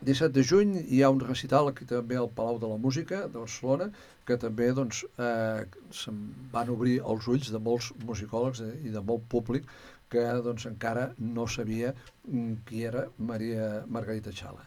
[0.09, 3.37] 17 de juny hi ha un recital aquí també al Palau de la Música de
[3.37, 3.91] Barcelona
[4.29, 6.21] que també doncs, eh, se'n
[6.53, 9.67] van obrir els ulls de molts musicòlegs eh, i de molt públic
[10.11, 14.67] que doncs, encara no sabia mm, qui era Maria Margarita Xala.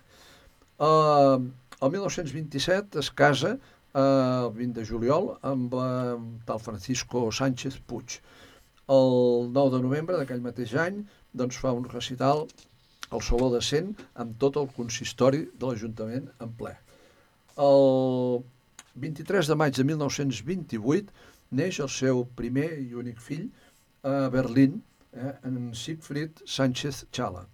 [0.79, 1.43] Uh,
[1.83, 6.15] el 1927 es casa uh, el 20 de juliol amb uh,
[6.47, 8.19] tal Francisco Sánchez Puig.
[8.91, 11.03] El 9 de novembre d'aquell mateix any
[11.33, 12.47] doncs, fa un recital
[13.13, 16.73] al Saló de Cent amb tot el consistori de l'Ajuntament en ple.
[17.67, 18.41] El
[19.03, 21.29] 23 de maig de 1928
[21.59, 23.45] neix el seu primer i únic fill
[24.03, 24.81] a Berlín,
[25.15, 27.45] en Siegfried Sánchez Chala.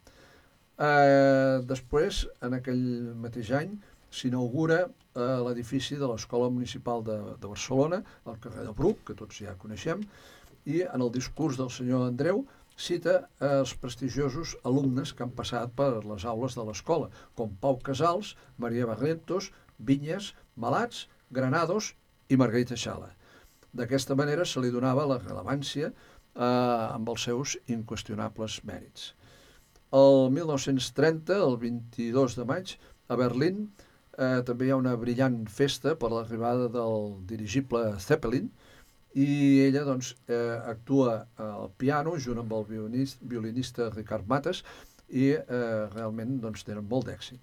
[0.80, 2.84] Eh, després, en aquell
[3.20, 3.74] mateix any,
[4.10, 9.42] s'inaugura eh, l'edifici de l'Escola Municipal de, de Barcelona, al carrer de Bruc, que tots
[9.44, 10.06] ja coneixem,
[10.66, 12.46] i en el discurs del senyor Andreu
[12.80, 17.80] cita eh, els prestigiosos alumnes que han passat per les aules de l'escola, com Pau
[17.84, 21.94] Casals, Maria Barrentos, Vinyes, Malats, Granados
[22.30, 23.12] i Margarita Xala.
[23.76, 25.92] D'aquesta manera se li donava la rellevància
[26.36, 29.14] eh, amb els seus inqüestionables mèrits.
[30.00, 32.76] El 1930, el 22 de maig,
[33.10, 33.70] a Berlín,
[34.18, 38.52] eh, també hi ha una brillant festa per l'arribada del dirigible Zeppelin,
[39.18, 39.30] i
[39.66, 44.62] ella doncs, eh, actua al piano junt amb el violinista, violinista Ricard Mates
[45.10, 47.42] i eh, realment doncs, tenen molt d'èxit.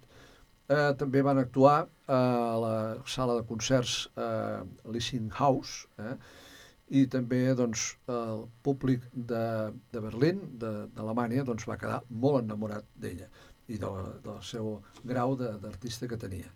[0.67, 2.21] Eh, també van actuar a
[2.59, 2.75] la
[3.07, 6.15] sala de concerts eh, Lissing House, eh,
[6.89, 9.43] i també doncs, el públic de,
[9.91, 13.27] de Berlín, d'Alemanya, doncs, va quedar molt enamorat d'ella
[13.67, 16.47] i de la, del seu grau d'artista que tenia.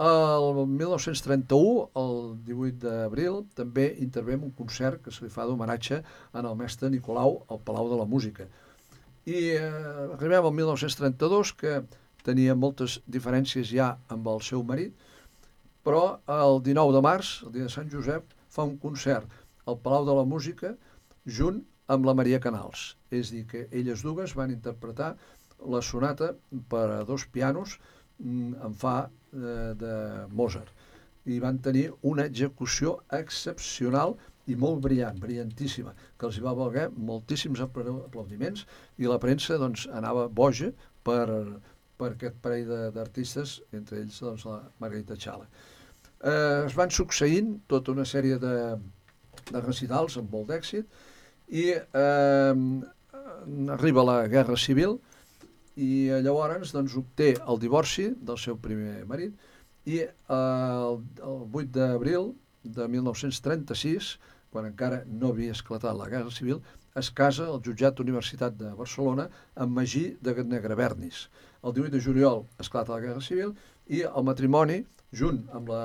[0.00, 6.46] El 1931, el 18 d'abril, també intervé un concert que se li fa d'homenatge en
[6.46, 8.46] el mestre Nicolau al Palau de la Música.
[9.26, 9.66] I eh,
[10.14, 11.82] arribem al 1932, que
[12.24, 14.94] tenia moltes diferències ja amb el seu marit,
[15.84, 19.30] però el 19 de març, el dia de Sant Josep, fa un concert
[19.70, 20.74] al Palau de la Música
[21.26, 22.94] junt amb la Maria Canals.
[23.10, 25.14] És dir, que elles dues van interpretar
[25.70, 26.32] la sonata
[26.72, 27.78] per a dos pianos
[28.18, 29.94] mm, en fa eh, de
[30.32, 30.70] Mozart
[31.28, 34.14] i van tenir una execució excepcional
[34.50, 38.64] i molt brillant, brillantíssima, que els va valer moltíssims apla- aplaudiments
[38.98, 40.70] i la premsa doncs, anava boja
[41.06, 41.26] per,
[42.00, 45.46] per aquest parell de- d'artistes, entre ells doncs, la Margarita Chala.
[46.20, 48.56] Eh, es van succeint tota una sèrie de,
[49.50, 50.84] de recitals amb molt d'èxit
[51.48, 52.54] i eh,
[53.76, 54.98] arriba la Guerra Civil
[55.76, 59.32] i eh, llavors doncs, obté el divorci del seu primer marit
[59.88, 64.18] i eh, el, el 8 d'abril de 1936,
[64.52, 66.60] quan encara no havia esclatat la Guerra Civil,
[67.00, 71.28] es casa al jutjat Universitat de Barcelona amb Magí de Negravernis.
[71.64, 73.54] El 18 de juliol esclata la Guerra Civil
[73.88, 75.84] i el matrimoni, junt amb la,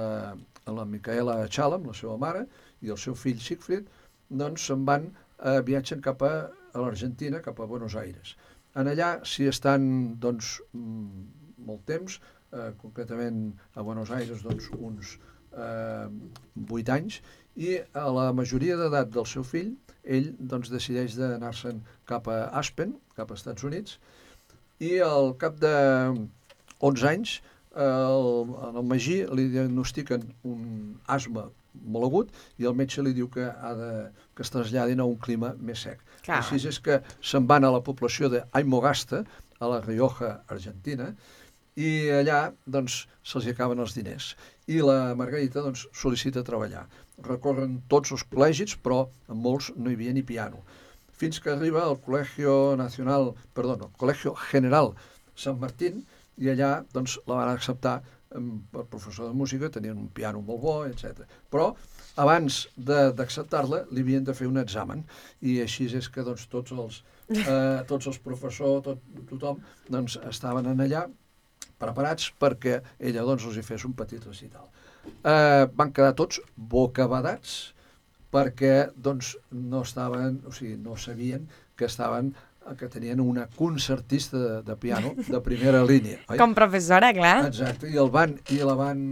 [0.66, 2.46] amb la Micaela Chala, amb la seva mare,
[2.82, 3.88] i el seu fill Siegfried,
[4.30, 5.08] doncs se'n van,
[5.40, 6.34] eh, viatgen cap a,
[6.74, 8.36] a l'Argentina, cap a Buenos Aires.
[8.76, 9.88] En allà s'hi estan
[10.22, 11.24] doncs, mm,
[11.68, 12.20] molt temps,
[12.52, 15.16] eh, concretament a Buenos Aires doncs, uns
[15.56, 16.10] eh,
[16.68, 17.22] 8 anys,
[17.56, 19.72] i a la majoria d'edat del seu fill,
[20.04, 24.00] ell doncs, decideix d'anar-se'n cap a Aspen, cap als Estats Units,
[24.84, 25.76] i al cap de
[26.84, 27.38] 11 anys
[27.76, 30.66] el, el Magí li diagnostiquen un
[31.12, 33.90] asma molt agut i el metge li diu que ha de,
[34.36, 36.04] que es traslladin a un clima més sec.
[36.24, 36.40] Clar.
[36.40, 39.26] Així és que se'n van a la població d'Aimogasta,
[39.60, 41.12] a la Rioja, Argentina,
[41.76, 44.34] i allà doncs, se'ls acaben els diners.
[44.72, 46.86] I la Margarita doncs, sol·licita treballar.
[47.28, 50.64] Recorren tots els col·legis, però en molts no hi havia ni piano.
[51.16, 54.92] Fins que arriba al Col·legio Nacional, perdó, no, Col·legio General
[55.36, 56.04] Sant Martín,
[56.38, 58.00] i allà doncs, la van acceptar
[58.72, 61.24] per professor de música, tenien un piano molt bo, etc.
[61.52, 61.70] Però
[62.20, 65.04] abans de- d'acceptar-la li havien de fer un examen
[65.42, 70.68] i així és que doncs, tots, els, eh, tots els professors, tot, tothom, doncs, estaven
[70.72, 71.06] en allà
[71.80, 74.68] preparats perquè ella doncs, els hi fes un petit recital.
[75.06, 77.74] Eh, van quedar tots bocabadats
[78.34, 82.34] perquè doncs, no estaven, o sigui, no sabien que estaven
[82.74, 86.18] que tenien una concertista de, de piano de primera línia.
[86.28, 86.38] Oi?
[86.42, 87.38] Com professora, clar.
[87.52, 89.04] Exacte, i, el van, i la van,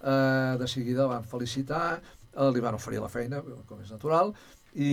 [0.00, 2.00] eh, de seguida la van felicitar,
[2.34, 4.34] eh, li van oferir la feina, com és natural,
[4.74, 4.90] i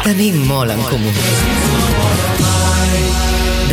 [0.04, 1.12] Tenim molt en comú.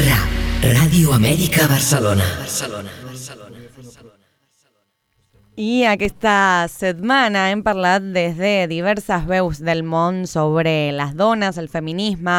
[0.07, 2.27] RAP, Ràdio Amèrica Barcelona.
[2.39, 2.93] Barcelona.
[5.57, 11.67] I aquesta setmana hem parlat des de diverses veus del món sobre les dones, el
[11.73, 12.37] feminisme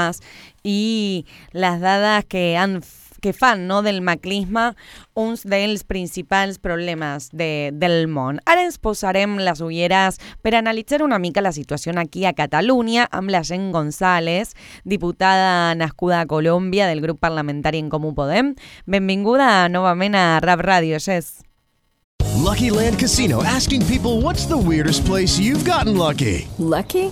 [0.63, 2.77] i les dades que han
[3.21, 4.71] que fan no, del maclisme
[5.17, 8.41] uns dels principals problemes de, del món.
[8.45, 13.31] Ara ens posarem les ulleres per analitzar una mica la situació aquí a Catalunya amb
[13.31, 14.53] la Gent González,
[14.83, 18.55] diputada nascuda a Colòmbia del grup parlamentari En Comú Podem.
[18.85, 21.43] Benvinguda novament a Rap Ràdio, Jess.
[22.37, 26.47] Lucky Land Casino asking people what's the weirdest place you've gotten lucky?
[26.57, 27.11] Lucky?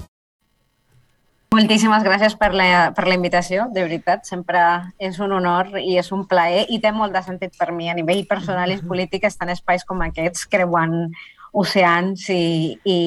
[1.51, 4.61] Moltíssimes gràcies per la, per la invitació, de veritat, sempre
[5.03, 7.95] és un honor i és un plaer i té molt de sentit per mi a
[7.97, 10.95] nivell personal i polític estar en espais com aquests creuant
[11.51, 12.99] oceans i, i,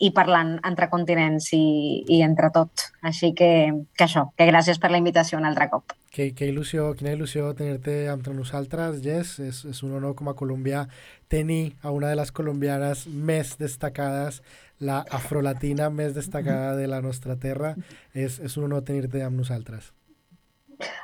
[0.00, 1.60] i parlant entre continents i,
[2.08, 2.86] i entre tot.
[3.04, 3.50] Així que,
[3.92, 5.92] que això, que gràcies per la invitació un altre cop.
[6.10, 9.36] Que, que il·lusió, quina il·lusió tenir-te entre nosaltres, Jess.
[9.44, 10.86] És, és un honor com a colombià
[11.28, 14.40] tenir a una de les colombianes més destacades,
[14.80, 17.76] la afrolatina més destacada de la nostra terra.
[18.12, 19.92] És, és un honor tenir-te amb nosaltres.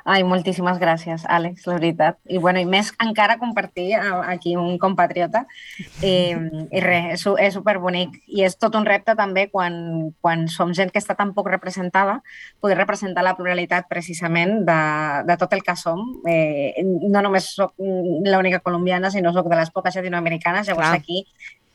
[0.07, 2.17] Ai, moltíssimes gràcies, Àlex, la veritat.
[2.25, 5.43] I, bueno, i més encara compartir aquí un compatriota.
[6.01, 6.13] I,
[6.71, 8.15] i res, és, és superbonic.
[8.25, 12.21] I és tot un repte també quan, quan som gent que està tan poc representada,
[12.63, 14.79] poder representar la pluralitat precisament de,
[15.27, 16.01] de tot el que som.
[16.25, 20.67] Eh, no només soc l'única colombiana, sinó soc de les poques llatinoamericanes.
[20.71, 21.03] Llavors Clar.
[21.03, 21.25] aquí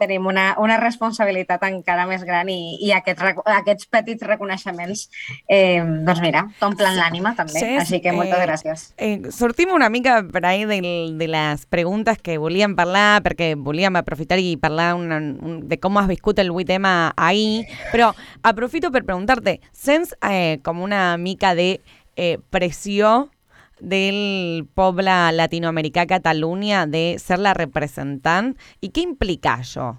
[0.00, 5.04] tenim una, una responsabilitat encara més gran i, i aquests, aquests petits reconeixements,
[5.46, 7.58] eh, doncs mira, t'omplen l'ànima també.
[7.58, 8.86] Jess, Així que moltes eh, gràcies.
[8.96, 13.98] Eh, sortim una mica per ahí del, de les preguntes que volíem parlar, perquè volíem
[14.00, 19.04] aprofitar i parlar una, un, de com has viscut el 8M ahir, però aprofito per
[19.06, 21.76] preguntar-te, sents eh, com una mica de
[22.16, 23.30] eh, pressió
[23.82, 29.92] del poble latinoamericà Catalunya de ser la representant i què implica això?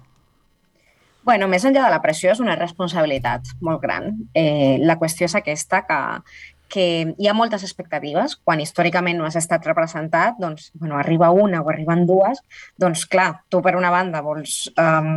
[1.24, 4.10] Bueno, més enllà de la pressió, és una responsabilitat molt gran.
[4.36, 6.00] Eh, la qüestió és aquesta, que,
[6.74, 8.34] que hi ha moltes expectatives.
[8.42, 12.40] Quan històricament no has estat representat, doncs, bueno, arriba una o arriben dues,
[12.80, 15.12] doncs clar, tu per una banda vols, um,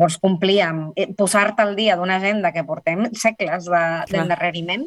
[0.00, 4.86] vols complir amb eh, posar-te al dia d'una agenda que portem segles de- d'endarreriment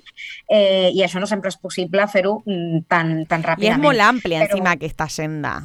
[0.50, 3.84] eh, i això no sempre és possible fer-ho mm, tan, tan I és ràpidament.
[3.86, 5.56] molt àmplia Però- encima aquesta agenda.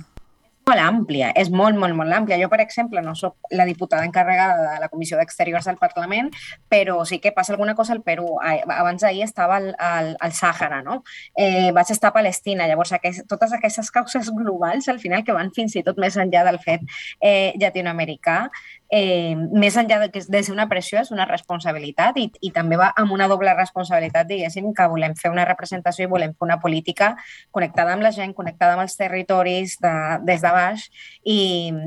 [0.68, 2.38] Molt àmplia, és molt, molt, molt àmplia.
[2.40, 6.31] Jo, per exemple, no sóc la diputada encarregada de la Comissió d'Exteriors del Parlament,
[6.70, 8.37] però sí que passa alguna cosa al Perú.
[8.40, 11.01] Abans d'ahir estava al, al, al Sàhara, no?
[11.35, 12.68] Eh, vaig estar a Palestina.
[12.70, 16.44] Llavors, aquest, totes aquestes causes globals, al final, que van fins i tot més enllà
[16.46, 16.87] del fet
[17.20, 18.44] eh, llatinoamericà,
[18.90, 22.76] eh, més enllà de, que de ser una pressió, és una responsabilitat i, i també
[22.81, 26.59] va amb una doble responsabilitat, diguéssim, que volem fer una representació i volem fer una
[26.62, 27.12] política
[27.55, 29.94] connectada amb la gent, connectada amb els territoris de,
[30.26, 30.87] des de baix
[31.22, 31.38] i,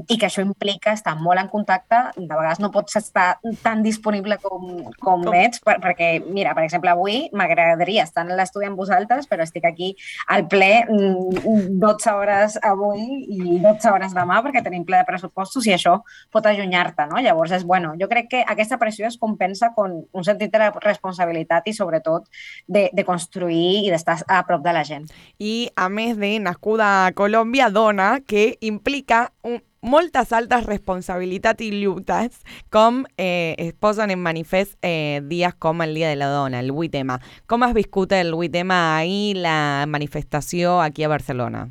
[0.08, 2.00] i que això implica estar molt en contacte.
[2.16, 3.28] De vegades no pots estar
[3.64, 4.66] tan disponible com,
[5.02, 5.34] com, com?
[5.36, 9.68] ets, per, perquè, mira, per exemple, avui m'agradaria estar en l'estudi amb vosaltres, però estic
[9.68, 9.92] aquí
[10.32, 15.68] al ple mm, 12 hores avui i 12 hores demà perquè tenim ple de pressupostos
[15.68, 16.00] i això
[16.32, 16.48] pot
[16.94, 17.22] allunyar-te, no?
[17.22, 21.68] Llavors, és, bueno, jo crec que aquesta pressió es compensa con un sentit de responsabilitat
[21.68, 22.26] i sobretot
[22.68, 25.10] de, de construir i d'estar a prop de la gent.
[25.40, 31.72] i a més de nascuda a Colòmbia, dona, que implica un, moltes altres responsabilitats i
[31.72, 36.60] lluites, com eh, es posen en manifest eh, dies com el Dia de la Dona,
[36.60, 37.20] el 8M.
[37.48, 41.68] Com has viscut el 8M ahir, la manifestació aquí a Barcelona?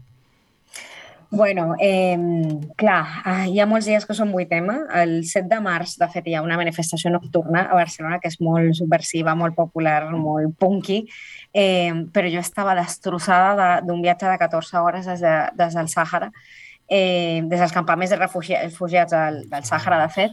[1.35, 2.18] Bueno, eh,
[2.77, 4.75] clar, ah, hi ha molts dies que són 8M.
[5.01, 8.37] El 7 de març, de fet, hi ha una manifestació nocturna a Barcelona que és
[8.45, 10.99] molt subversiva, molt popular, molt punky,
[11.55, 15.88] eh, però jo estava destrossada de- d'un viatge de 14 hores des, de, des del
[15.88, 16.29] Sàhara,
[16.87, 20.33] eh, des dels campaments de refugi- refugiats del, del Sàhara, de fet,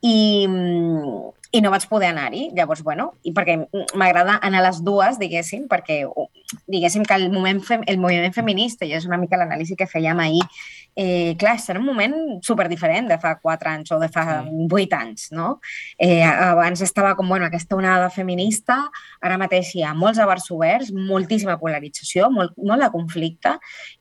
[0.00, 2.50] i, mm, i no vaig poder anar-hi.
[2.56, 6.06] Llavors, bueno, i perquè m'agrada anar a les dues, diguéssim, perquè
[6.66, 10.20] diguéssim que el moviment, fem, el moviment feminista, i és una mica l'anàlisi que fèiem
[10.24, 10.44] ahir,
[10.96, 14.66] eh, clar, és un moment super diferent de fa 4 anys o de fa sí.
[14.66, 15.58] 8 anys, no?
[15.98, 18.80] Eh, abans estava com, bueno, aquesta onada feminista,
[19.20, 23.54] ara mateix hi ha molts abars oberts, moltíssima polarització, molt, molt de conflicte,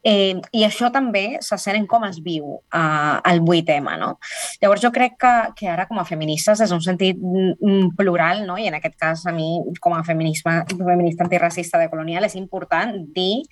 [0.04, 4.14] eh, i això també se sent en com es viu eh, el 8M, no?
[4.62, 8.58] Llavors jo crec que, que ara com a feministes és un sentit mm, plural, no?
[8.58, 12.96] i en aquest cas a mi com a feminisme, feminista antiracista de colonial és important
[13.16, 13.44] dir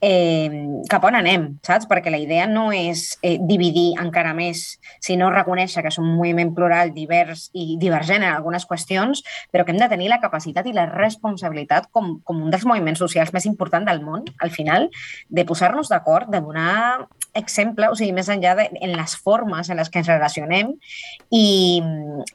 [0.00, 0.50] eh,
[0.88, 1.86] cap on anem, saps?
[1.88, 6.54] Perquè la idea no és eh, dividir encara més, sinó reconèixer que és un moviment
[6.56, 9.22] plural, divers i divergent en algunes qüestions,
[9.52, 13.02] però que hem de tenir la capacitat i la responsabilitat com, com un dels moviments
[13.04, 14.88] socials més importants del món, al final,
[15.28, 19.78] de posar-nos d'acord, de donar exemple, o sigui, més enllà de en les formes en
[19.78, 20.72] les que ens relacionem
[21.30, 21.80] i,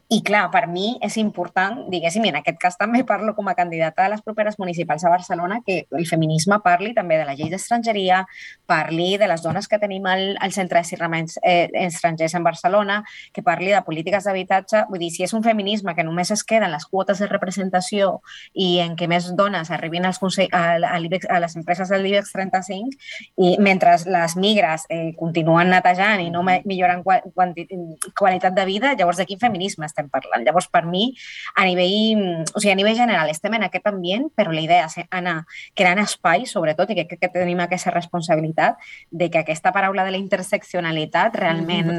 [0.09, 3.55] i clar, per mi és important, diguéssim, i en aquest cas també parlo com a
[3.57, 7.51] candidata a les properes municipals a Barcelona, que el feminisme parli també de la llei
[7.51, 8.23] d'estrangeria,
[8.65, 13.01] parli de les dones que tenim al, al centre de cirraments eh, estrangers en Barcelona,
[13.33, 14.85] que parli de polítiques d'habitatge.
[14.89, 18.19] Vull dir, si és un feminisme que només es queda en les quotes de representació
[18.53, 22.95] i en què més dones arribin als a, a, a les empreses del IBEX 35
[23.43, 29.25] i mentre les migres eh, continuen netejant i no milloren qualitat de vida, llavors de
[29.29, 30.45] quin feminisme estem parlant?
[30.45, 31.07] Llavors, per mi,
[31.55, 34.97] a nivell, o sigui, a nivell general, estem en aquest ambient, però la idea és
[35.09, 35.37] anar
[35.77, 38.81] creant espai, sobretot, i crec que tenim aquesta responsabilitat
[39.11, 41.91] de que aquesta paraula de la interseccionalitat realment,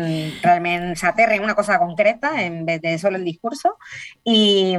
[0.42, 3.76] realment s'aterri en una cosa concreta en vez de solo el discurso
[4.24, 4.76] i,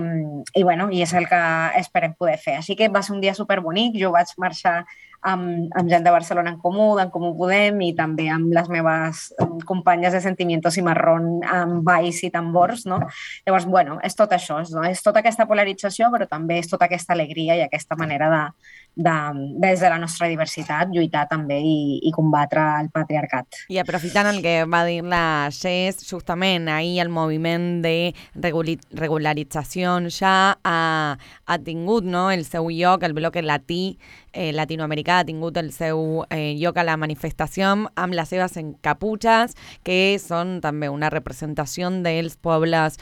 [0.53, 1.41] i, bueno, i és el que
[1.81, 2.57] esperem poder fer.
[2.61, 4.83] Així que va ser un dia superbonic, jo vaig marxar
[5.27, 9.27] amb, amb gent de Barcelona en Comú, d'en Comú Podem i també amb les meves
[9.67, 13.01] companyes de Sentimientos i Marrón amb Baix i Tambors, no?
[13.45, 14.85] Llavors, bueno, és tot això, no?
[14.87, 18.43] és tota aquesta polarització, però també és tota aquesta alegria i aquesta manera de,
[18.97, 19.15] de,
[19.61, 23.61] des de la nostra diversitat, lluitar també i, i combatre el patriarcat.
[23.69, 30.35] I aprofitant el que va dir la Xés, justament ahir el moviment de regularització ja
[30.63, 30.79] ha,
[31.45, 33.97] ha tingut no, el seu lloc, el bloc latí
[34.33, 39.55] eh, latinoamericà ha tingut el seu eh, lloc a la manifestació amb les seves encaputxes,
[39.83, 42.97] que són també una representació dels pobles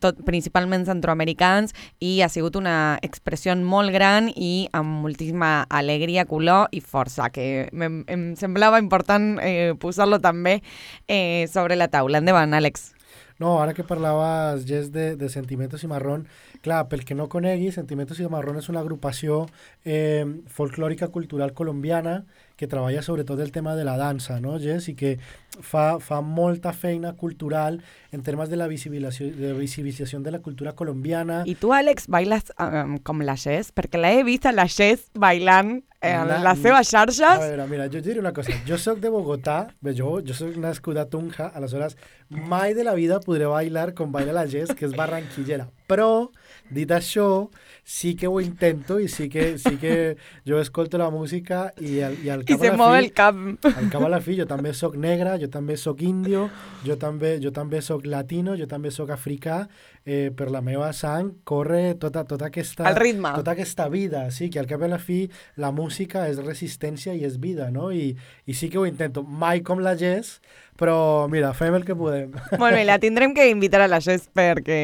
[0.00, 6.68] tot, principalment centroamericans i ha sigut una expressió molt gran i amb moltíssima alegria, color
[6.72, 10.62] i força, que em, em semblava important eh, posar-lo també
[11.08, 12.18] eh, sobre la taula.
[12.18, 12.92] Endavant, Àlex.
[13.38, 16.28] No, ara que parlaves, Jess, de, de Sentimientos i Marrón,
[16.62, 19.46] clar, pel que no conegui, Sentimientos i Marrón és una agrupació
[19.84, 22.24] eh, folclòrica cultural colombiana
[22.56, 24.88] que treballa sobretot el tema de la dansa, no, Jess?
[24.88, 25.16] I que
[25.60, 27.80] fa, fa molta feina cultural
[28.12, 31.42] en termes de la visibilització de, visibilització de la cultura colombiana.
[31.46, 33.74] I tu, Àlex, bailes um, com la Jess?
[33.74, 37.24] Perquè l'he vist a la Jess bailant en la, les seves xarxes.
[37.24, 38.54] A veure, mira, jo et diré una cosa.
[38.68, 41.96] Jo sóc de Bogotà, bé, jo, jo sóc nascut a Tunja, aleshores
[42.28, 45.68] mai de la vida podré bailar com baila la Jess, que és barranquillera.
[45.90, 46.30] Però,
[46.72, 47.48] dit això,
[47.84, 50.16] sí que ho intento i sí que, sí que
[50.48, 53.36] jo escolto la música i, el, i al cap I se mou el cap.
[53.68, 56.48] Al cap a la fi, jo també sóc negre, jo també sóc índio,
[56.86, 59.66] jo també, jo també sóc latino, jo també sóc africà,
[60.04, 63.36] eh, per la meva sang corre tota, tota, aquesta, el ritme.
[63.36, 65.20] tota aquesta vida, sí, que al cap i a la fi
[65.60, 67.92] la música és resistència i és vida, no?
[67.92, 68.14] I,
[68.46, 70.40] i sí que ho intento, mai com la Jess,
[70.78, 72.32] però mira, fem el que podem.
[72.62, 74.80] Molt bé, la tindrem que invitar a la Jess perquè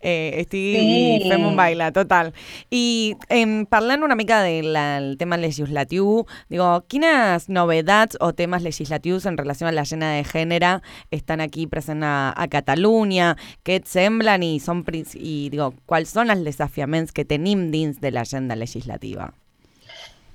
[0.00, 1.30] eh, estigui sí.
[1.30, 2.33] fem un baile, total.
[2.70, 9.38] I eh, parlant una mica del tema legislatiu, digo, quines novedats o temes legislatius en
[9.40, 10.76] relació a l'escena de gènere
[11.14, 13.34] estan aquí present a, a Catalunya?
[13.64, 18.12] Què et semblen i, són, i digo, quals són els desafiaments que tenim dins de
[18.14, 19.30] l'agenda legislativa?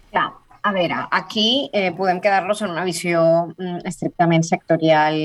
[0.10, 0.30] Clar,
[0.62, 3.22] a veure, aquí eh, podem quedar-nos en una visió
[3.57, 5.16] mm, estrictament sectorial,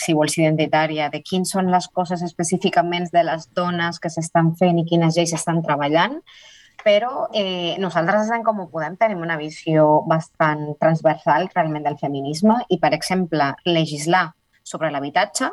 [0.00, 4.80] si vols, identitària, de quins són les coses específicament de les dones que s'estan fent
[4.82, 6.18] i quines lleis estan treballant,
[6.84, 12.60] però eh, nosaltres, en Com ho Podem, tenim una visió bastant transversal realment del feminisme
[12.68, 14.30] i, per exemple, legislar
[14.62, 15.50] sobre l'habitatge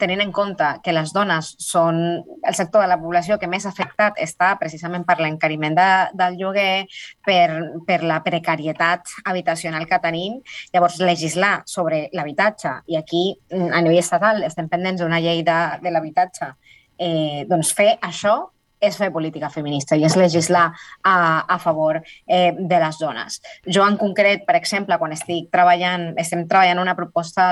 [0.00, 4.18] tenint en compte que les dones són el sector de la població que més afectat
[4.22, 5.88] està precisament per l'encariment de,
[6.18, 6.86] del lloguer,
[7.24, 7.48] per,
[7.86, 10.40] per la precarietat habitacional que tenim.
[10.74, 15.94] Llavors, legislar sobre l'habitatge, i aquí a nivell estatal estem pendents d'una llei de, de
[15.94, 16.54] l'habitatge,
[16.98, 18.53] eh, doncs fer això
[18.86, 20.66] és fer política feminista i és legislar
[21.02, 21.16] a,
[21.48, 23.40] a favor eh, de les dones.
[23.66, 27.46] Jo en concret, per exemple, quan estic treballant, estem treballant una proposta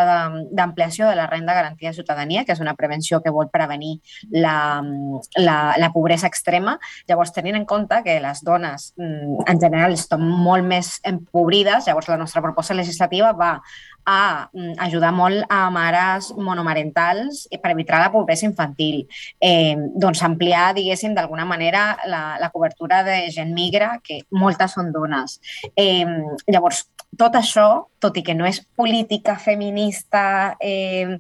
[0.51, 3.99] d'ampliació de, la renda garantida de ciutadania, que és una prevenció que vol prevenir
[4.31, 4.83] la,
[5.37, 6.79] la, la pobresa extrema.
[7.09, 12.11] Llavors, tenint en compte que les dones mm, en general estan molt més empobrides, llavors
[12.11, 13.55] la nostra proposta legislativa va
[14.05, 19.07] a mm, ajudar molt a mares monomarentals per evitar la pobresa infantil.
[19.41, 24.93] Eh, doncs ampliar, diguéssim, d'alguna manera la, la cobertura de gent migra, que moltes són
[24.95, 25.39] dones.
[25.77, 26.07] Eh,
[26.49, 26.87] llavors,
[27.19, 27.69] tot això,
[28.01, 31.19] tot i que no és política feminista eh,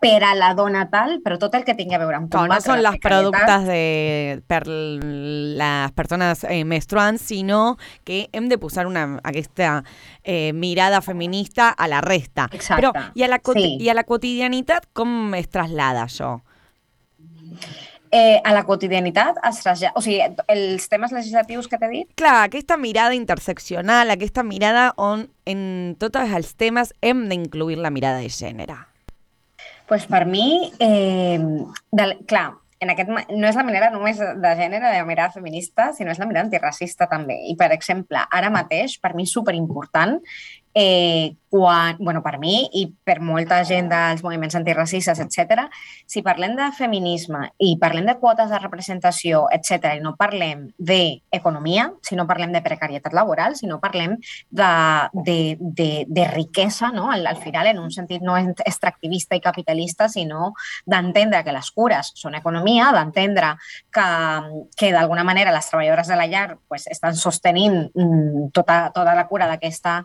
[0.00, 2.54] per a la dona tal, però tot el que tingui a veure amb No, no
[2.54, 9.20] los precarietat- productos de per las personas eh, menstruants, sinó que hem de posar una,
[9.24, 9.82] aquesta
[10.24, 12.48] eh, mirada feminista a la resta.
[12.52, 13.78] Exacte, Però, i a, la sí.
[13.80, 16.40] i a la quotidianitat com es traslada això?
[18.12, 19.92] Eh, a la quotidianitat es trasllada...
[19.96, 20.20] O sigui,
[20.52, 26.20] els temes legislatius que t'he dit, Clar, aquesta mirada interseccional, aquesta mirada on en tots
[26.20, 28.76] els temes hem d'incluir la mirada de gènere.
[29.88, 31.38] Pues per mi, eh,
[31.92, 35.92] del, clar, en aquest, no és la manera només de de gènere, de mirada feminista,
[35.96, 37.38] sinó és la mirada antiracista també.
[37.48, 40.18] I, per exemple, ara mateix, per mi és superimportant
[40.76, 45.66] eh, quan, bueno, per mi i per molta gent dels moviments antiracistes, etc.
[46.06, 49.96] si parlem de feminisme i parlem de quotes de representació, etc.
[49.96, 54.16] i no parlem d'economia, si no parlem de precarietat laboral, si no parlem
[54.50, 54.72] de,
[55.12, 57.10] de, de, de riquesa, no?
[57.12, 60.52] al, al final en un sentit no extractivista i capitalista, sinó
[60.86, 63.54] d'entendre que les cures són economia, d'entendre
[63.94, 64.08] que,
[64.76, 69.26] que d'alguna manera les treballadores de la llar pues, estan sostenint mm, tota, tota la
[69.30, 70.02] cura d'aquesta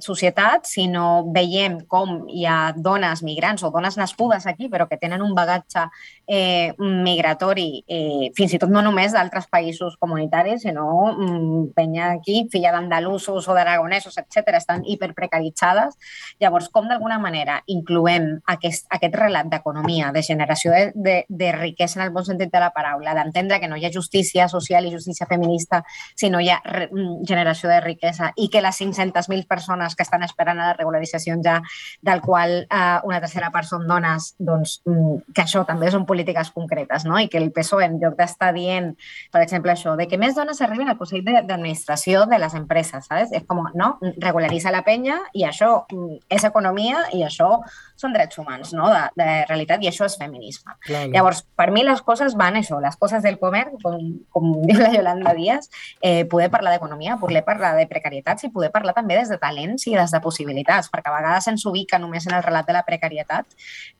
[0.00, 5.22] societat, sinó veiem com hi ha dones migrants o dones nascudes aquí, però que tenen
[5.22, 5.86] un bagatge
[6.26, 12.46] eh, migratori, eh, fins i tot no només d'altres països comunitaris, sinó mm, penya aquí,
[12.52, 15.96] filla d'andalusos o d'aragonesos, etc estan hiperprecaritzades.
[16.40, 22.00] Llavors, com d'alguna manera incloem aquest, aquest relat d'economia, de generació de, de, de riquesa
[22.00, 24.92] en el bon sentit de la paraula, d'entendre que no hi ha justícia social i
[24.92, 25.82] justícia feminista,
[26.16, 30.22] sinó hi ha re, mm, generació de riquesa i que les 500.000 persones que estan
[30.26, 31.60] esperant a la regularització ja,
[32.02, 36.50] del qual eh, una tercera part són dones, doncs mm, que això també són polítiques
[36.50, 37.18] concretes, no?
[37.18, 38.94] I que el PSOE, en lloc d'estar dient,
[39.32, 43.06] per exemple, això, de que més dones arribin al Consell de- d'Administració de les empreses,
[43.06, 43.32] ¿sabes?
[43.32, 47.62] És com, no, regularitza la penya i això mm, és economia i això
[47.98, 50.76] són drets humans, no?, de, de realitat, i això és feminisme.
[50.86, 51.10] Claro.
[51.12, 53.98] Llavors, per mi les coses van això, les coses del comerç, com,
[54.30, 55.70] com diu la Yolanda Díaz,
[56.00, 59.38] eh, poder parlar d'economia, poder parlar de precarietats i poder parlar també des de
[59.68, 62.72] talents i des de possibilitats, perquè a vegades ens ubica només en el relat de
[62.72, 63.46] la precarietat,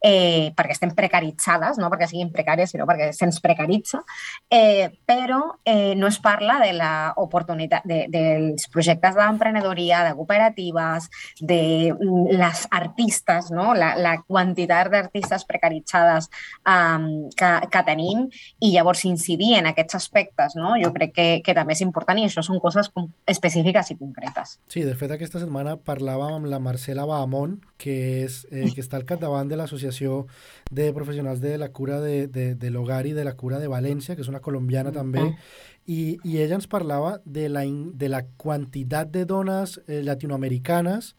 [0.00, 4.02] eh, perquè estem precaritzades, no perquè siguin precàries, sinó perquè se'ns precaritza,
[4.50, 11.08] eh, però eh, no es parla de la oportunitat, de, dels projectes d'emprenedoria, de cooperatives,
[11.40, 13.74] de mm, les artistes, no?
[13.74, 16.28] la, la quantitat d'artistes precaritzades
[16.64, 18.26] um, que, que tenim
[18.60, 20.76] i llavors incidir en aquests aspectes, no?
[20.80, 22.90] jo crec que, que també és important i això són coses
[23.28, 24.58] específiques i concretes.
[24.70, 28.96] Sí, de fet aquesta setmana parlàvem amb la Marcela Bahamón, que, és, eh, que està
[28.96, 30.26] al capdavant de l'Associació
[30.70, 34.14] de Professionals de la Cura de, de, de l'Hogar i de la Cura de València,
[34.16, 35.24] que és una colombiana també,
[35.88, 41.14] i, i ella ens parlava de la, in- de la quantitat de dones eh, latinoamericanes,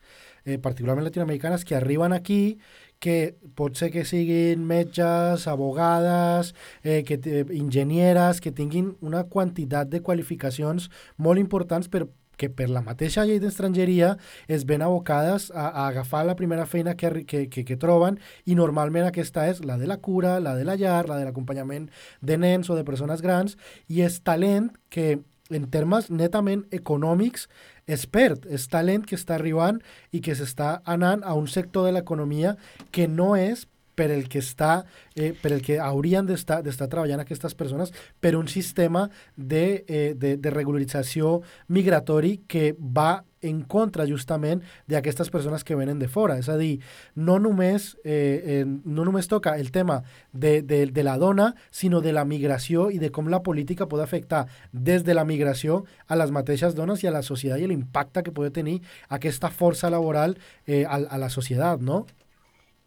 [0.45, 2.59] eh, particularment latinoamericanes, que arriben aquí
[2.99, 9.87] que pot ser que siguin metges, abogades, eh, que, te- enginyeres, que tinguin una quantitat
[9.87, 12.09] de qualificacions molt importants per,
[12.39, 14.13] que per la mateixa llei d'estrangeria
[14.47, 18.55] es ven abocades a, a agafar la primera feina que, que, que, que troben i
[18.55, 21.89] normalment aquesta és la de la cura, la de la llar, la de l'acompanyament
[22.21, 25.19] de nens o de persones grans i és talent que
[25.49, 27.47] en termes netament econòmics
[27.89, 29.81] es perd, és talent que està arribant
[30.13, 32.55] i que s'està anant a un sector de l'economia
[32.93, 33.65] que no és
[33.99, 34.85] per el que està,
[35.15, 37.91] eh, el que haurien d'estar d'estar treballant aquestes persones
[38.23, 45.29] per un sistema de, eh, de, de regularització migratori que va en contra justament d'aquestes
[45.31, 46.37] persones que venen de fora.
[46.39, 46.81] És a dir,
[47.15, 50.01] no només, eh, eh, no només toca el tema
[50.33, 54.03] de, de, de la dona, sinó de la migració i de com la política pot
[54.03, 58.23] afectar des de la migració a les mateixes dones i a la societat i l'impacte
[58.23, 62.05] que pot tenir aquesta força laboral eh, a, a la societat, no?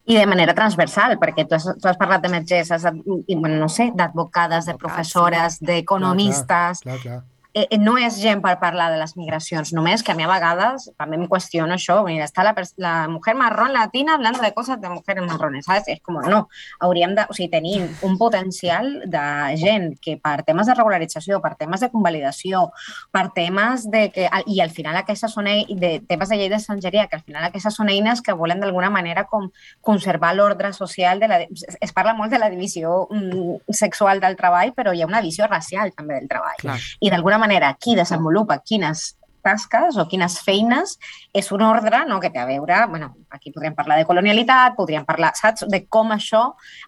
[0.05, 3.69] I de manera transversal, perquè tu has, tu has parlat de metgesses, i, bueno, no
[3.71, 7.21] sé, d'advocades, de professores, d'economistes, Clar, clar.
[7.53, 10.89] Eh, no és gent per parlar de les migracions, només que a mi a vegades
[10.97, 14.89] també em qüestiono això, mira, està la, la mujer marrón latina hablando de cosas de
[14.89, 15.87] mujeres marrones, ¿sabes?
[15.87, 16.47] És com, no,
[16.79, 19.23] hauríem de, o sigui, tenim un potencial de
[19.61, 22.71] gent que per temes de regularització, per temes de convalidació,
[23.11, 27.07] per temes de que, i al final aquestes són ei- de temes de llei d'estrangeria,
[27.07, 29.49] que al final aquestes són eines que volen d'alguna manera com
[29.81, 34.35] conservar l'ordre social, de la, es, es parla molt de la divisió mm, sexual del
[34.39, 36.57] treball, però hi ha una visió racial també del treball.
[36.61, 36.77] Clar.
[36.99, 39.11] I d'alguna manera, qui desenvolupa quines
[39.43, 40.95] tasques o quines feines
[41.35, 45.05] és un ordre no, que té a veure, bueno, aquí podríem parlar de colonialitat, podríem
[45.05, 46.45] parlar, saps, de com això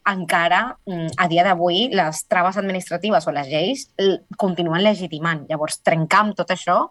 [0.10, 3.86] encara mm, a dia d'avui les traves administratives o les lleis
[4.42, 5.44] continuen legitimant.
[5.52, 6.86] Llavors, trencar amb tot això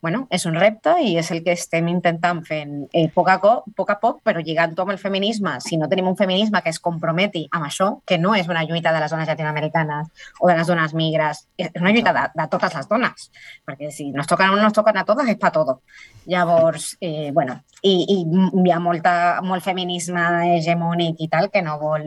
[0.00, 3.52] bueno, és un repte i és el que estem intentant fent eh, poc, a co,
[3.76, 5.56] poc a poc, però lligant-ho amb el feminisme.
[5.64, 8.92] Si no tenim un feminisme que es comprometi amb això, que no és una lluita
[8.94, 12.78] de les dones llatinoamericanes o de les dones migres, és una lluita de, de totes
[12.78, 13.30] les dones,
[13.66, 15.80] perquè si nos toquen a un, nos toquen a totes, és pa todo.
[16.30, 18.18] Llavors, eh, bueno, i, i
[18.62, 20.24] hi ha molta, molt feminisme
[20.54, 22.06] hegemònic i tal que no vol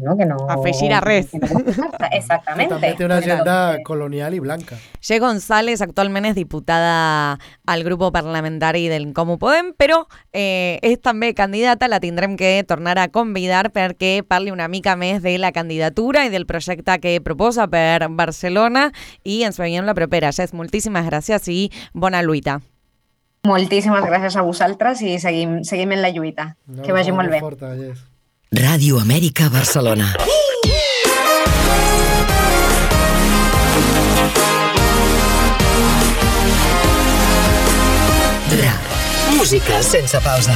[0.00, 0.16] no?
[0.16, 1.06] Que no Afegir a no.
[1.06, 2.94] Que Exactamente.
[2.96, 4.76] té una agenda colonial i blanca.
[5.00, 11.32] Che González actualment és diputada al grup parlamentari del Comú Podem, però eh, és també
[11.34, 16.24] candidata, la tindrem que tornar a convidar perquè parli una mica més de la candidatura
[16.26, 18.90] i del projecte que proposa per Barcelona
[19.22, 20.32] i ens veiem la propera.
[20.32, 22.60] Jess, moltíssimes gràcies i bona lluita.
[23.48, 26.56] Moltíssimes gràcies a vosaltres i seguim, seguim en la lluita.
[26.66, 27.40] No, que vagi molt bé.
[27.40, 28.09] Forta, yes.
[28.50, 30.16] Ràdio Amèrica Barcelona.
[39.38, 40.52] Música sense pausa.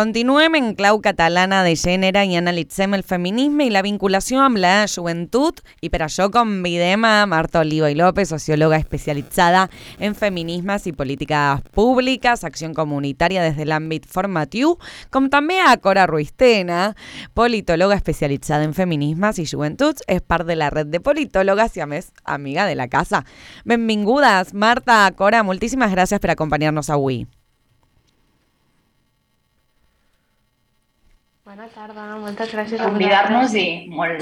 [0.00, 4.86] Continuem en clau catalana de gènere i analitzem el feminisme i la vinculació amb la
[4.88, 9.66] joventut i per això convidem a Marta Oliva i López, socióloga especialitzada
[9.98, 14.78] en feminismes i polítiques públiques, acció comunitària des de l'àmbit formatiu,
[15.10, 16.94] com a Cora Ruistena,
[17.34, 21.86] politòloga especialitzada en feminismes i joventuts, és part de la red de politòlogues i a
[21.86, 23.26] més amiga de la casa.
[23.66, 27.26] Benvingudes, Marta, Cora, moltíssimes gràcies per acompanyar-nos avui.
[31.50, 34.20] Bona tarda, moltes gràcies per convidar-nos i molt,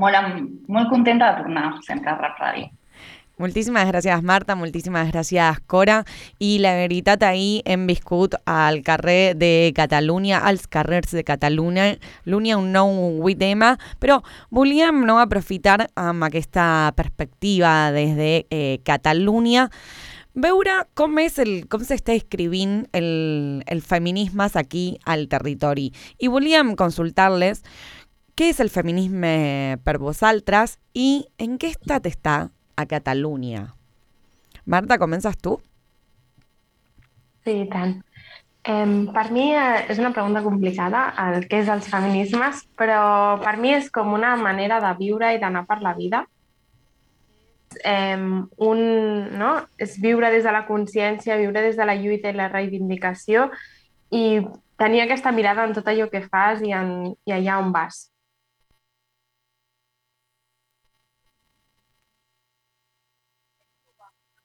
[0.00, 0.36] molt,
[0.72, 2.70] molt contenta de tornar sempre a Rap Ràdio.
[3.40, 5.98] Moltíssimes gràcies, Marta, moltíssimes gràcies, Cora.
[6.40, 11.90] I la veritat, ahir hem viscut al carrer de Catalunya, als carrers de Catalunya,
[12.24, 12.96] l'Unia un nou
[13.28, 19.68] 8M, però volíem no, aprofitar amb aquesta perspectiva des de eh, Catalunya
[20.34, 25.90] veure com és el, com s'està escrivint el, el feminismes aquí al territori.
[26.18, 27.64] I volíem consultar-les
[28.38, 32.36] què és el feminisme per vosaltres i en què estat està
[32.76, 33.66] a Catalunya.
[34.64, 35.58] Marta, comences tu?
[37.44, 37.98] Sí, i tant.
[38.64, 43.56] Eh, per mi eh, és una pregunta complicada, el que és els feminismes, però per
[43.60, 46.26] mi és com una manera de viure i d'anar per la vida.
[47.84, 48.16] Eh,
[48.66, 48.80] un,
[49.38, 49.50] no?
[49.78, 53.48] És viure des de la consciència, viure des de la lluita i la reivindicació
[54.10, 54.40] i
[54.80, 58.08] tenir aquesta mirada en tot allò que fas i, en, i allà on vas.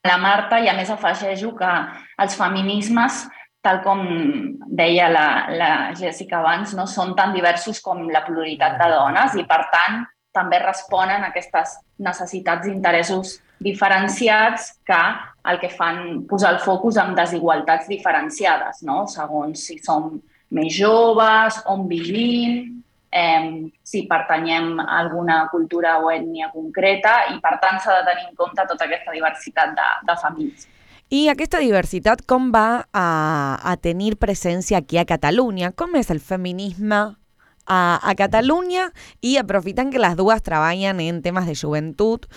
[0.06, 1.72] La Marta, i a més afegeixo que
[2.22, 3.24] els feminismes,
[3.66, 4.04] tal com
[4.78, 9.46] deia la, la Jessica abans, no són tan diversos com la pluralitat de dones i,
[9.50, 10.04] per tant,
[10.36, 15.02] també responen a aquestes necessitats i interessos diferenciats que
[15.50, 19.06] el que fan posar el focus en desigualtats diferenciades, no?
[19.08, 20.18] segons si som
[20.56, 27.58] més joves, on vivim, eh, si pertanyem a alguna cultura o ètnia concreta i, per
[27.64, 30.72] tant, s'ha de tenir en compte tota aquesta diversitat de, de famílies.
[31.14, 33.08] I aquesta diversitat com va a,
[33.62, 35.70] a tenir presència aquí a Catalunya?
[35.78, 37.14] Com és el feminisme
[37.66, 38.92] a, a Catalunya?
[39.22, 42.28] I aprofitant que les dues treballen en temes de joventut,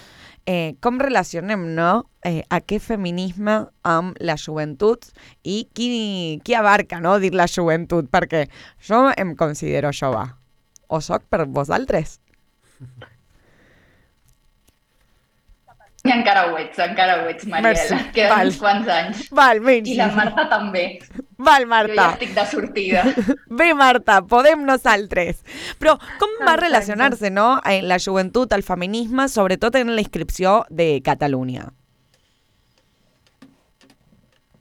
[0.47, 2.09] eh, com relacionem no?
[2.25, 5.11] eh, aquest feminisme amb la joventut
[5.45, 7.19] i qui, qui abarca no?
[7.21, 8.09] dir la joventut?
[8.11, 8.47] Perquè
[8.89, 10.25] jo em considero jove.
[10.89, 12.19] O soc per vosaltres?
[16.09, 17.69] I encara ho ets, encara ho ets, Mariela.
[17.77, 18.11] Merci.
[18.15, 18.51] Queden Val.
[18.51, 19.25] uns quants anys.
[19.37, 19.89] Val, menys.
[19.93, 20.85] I la Marta també.
[21.37, 21.95] Val, Jo Marta.
[21.95, 23.03] ja estic de sortida.
[23.61, 25.43] Bé, Marta, podem nosaltres.
[25.79, 31.01] Però com va relacionar-se no, eh, la joventut, el feminisme, sobretot en la inscripció de
[31.05, 31.69] Catalunya?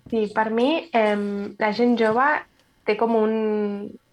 [0.10, 1.16] Sí, per mi eh,
[1.60, 2.28] la gent jove
[2.88, 3.34] té com un,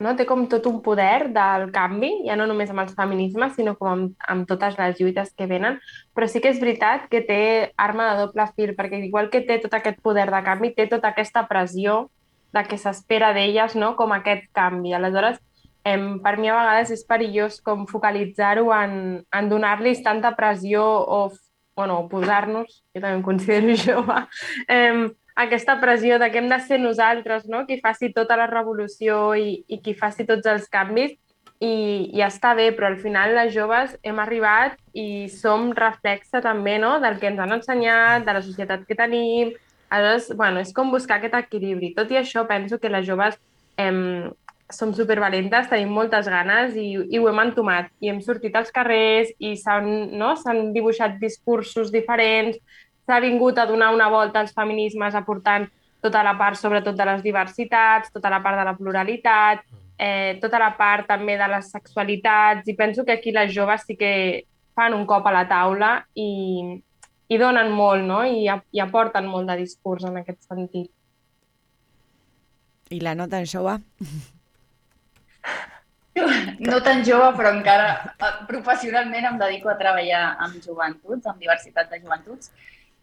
[0.02, 0.14] no?
[0.18, 3.90] té com tot un poder del canvi, ja no només amb els feminismes, sinó com
[3.92, 5.78] amb, amb totes les lluites que venen,
[6.14, 7.40] però sí que és veritat que té
[7.78, 11.14] arma de doble fil, perquè igual que té tot aquest poder de canvi, té tota
[11.14, 12.08] aquesta pressió
[12.54, 13.94] de que s'espera d'elles no?
[13.98, 14.94] com aquest canvi.
[14.94, 15.40] Aleshores,
[15.84, 18.94] em, per mi a vegades és perillós com focalitzar-ho en,
[19.30, 21.26] en donar-los tanta pressió o,
[21.76, 24.22] bueno, posar-nos, jo també em considero jove,
[24.68, 27.64] em, aquesta pressió de que hem de ser nosaltres, no?
[27.66, 31.16] qui faci tota la revolució i, i qui faci tots els canvis,
[31.62, 36.76] i, i està bé, però al final les joves hem arribat i som reflexe també
[36.82, 36.98] no?
[37.02, 39.54] del que ens han ensenyat, de la societat que tenim.
[39.94, 41.92] Aleshores, bueno, és com buscar aquest equilibri.
[41.94, 43.36] Tot i això, penso que les joves
[43.78, 44.32] em,
[44.72, 47.90] som supervalentes, tenim moltes ganes i, i ho hem entomat.
[48.02, 50.32] I hem sortit als carrers i s'han no?
[50.74, 52.58] dibuixat discursos diferents,
[53.06, 55.68] s'ha vingut a donar una volta als feminismes aportant
[56.04, 59.62] tota la part, sobretot, de les diversitats, tota la part de la pluralitat,
[59.96, 63.96] eh, tota la part també de les sexualitats, i penso que aquí les joves sí
[63.96, 64.44] que
[64.74, 66.82] fan un cop a la taula i,
[67.28, 68.20] i donen molt, no?
[68.26, 70.90] I, i aporten molt de discurs en aquest sentit.
[72.92, 73.78] I la nota en jove?
[76.14, 81.90] No tan jove, però encara eh, professionalment em dedico a treballar amb joventuts, amb diversitat
[81.90, 82.52] de joventuts,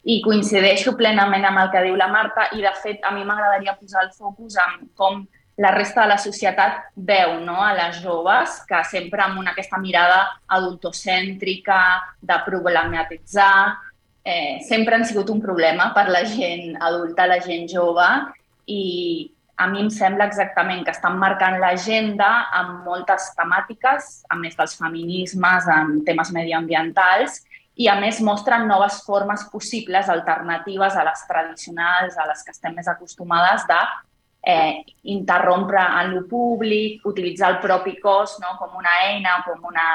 [0.03, 3.77] i coincideixo plenament amb el que diu la Marta i, de fet, a mi m'agradaria
[3.77, 5.21] posar el focus en com
[5.61, 7.59] la resta de la societat veu no?
[7.61, 10.23] a les joves, que sempre amb una, aquesta mirada
[10.57, 11.81] adultocèntrica,
[12.21, 13.77] de problematitzar,
[14.23, 18.07] eh, sempre han sigut un problema per la gent adulta, la gent jove,
[18.65, 18.81] i
[19.61, 24.73] a mi em sembla exactament que estan marcant l'agenda amb moltes temàtiques, a més dels
[24.79, 27.43] feminismes, en temes medioambientals,
[27.81, 32.75] i a més mostren noves formes possibles, alternatives a les tradicionals, a les que estem
[32.77, 33.81] més acostumades de
[34.53, 38.57] eh, interrompre en lo públic, utilitzar el propi cos no?
[38.59, 39.87] com una eina, com una,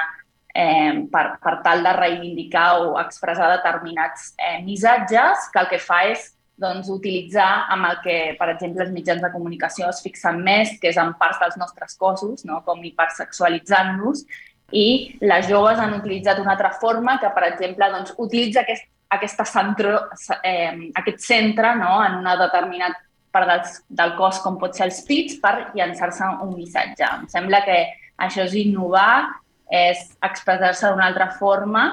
[0.54, 6.02] eh, per, per tal de reivindicar o expressar determinats eh, missatges, que el que fa
[6.10, 10.72] és doncs, utilitzar amb el que, per exemple, els mitjans de comunicació es fixen més,
[10.80, 12.62] que és en parts dels nostres cossos, no?
[12.64, 14.24] com hipersexualitzant-los,
[14.72, 19.44] i les joves han utilitzat una altra forma que, per exemple, doncs, utilitza aquest, aquesta
[19.46, 19.98] centro,
[20.42, 22.00] eh, aquest centre no?
[22.04, 22.96] en una determinat
[23.30, 23.62] part del,
[24.00, 27.06] del cos, com pot ser els pits, per llançar-se un missatge.
[27.06, 27.78] Em sembla que
[28.26, 29.26] això és innovar,
[29.70, 31.86] és expressar-se d'una altra forma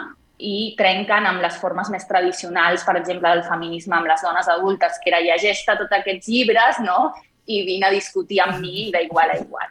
[0.43, 4.97] i trenquen amb les formes més tradicionals, per exemple, del feminisme amb les dones adultes,
[5.03, 7.13] que era llegeix-te tots aquests llibres no?
[7.45, 9.69] i vine a discutir amb mi d'igual a igual.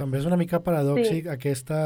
[0.00, 1.30] També és una mica paradòxic sí.
[1.32, 1.80] aquesta,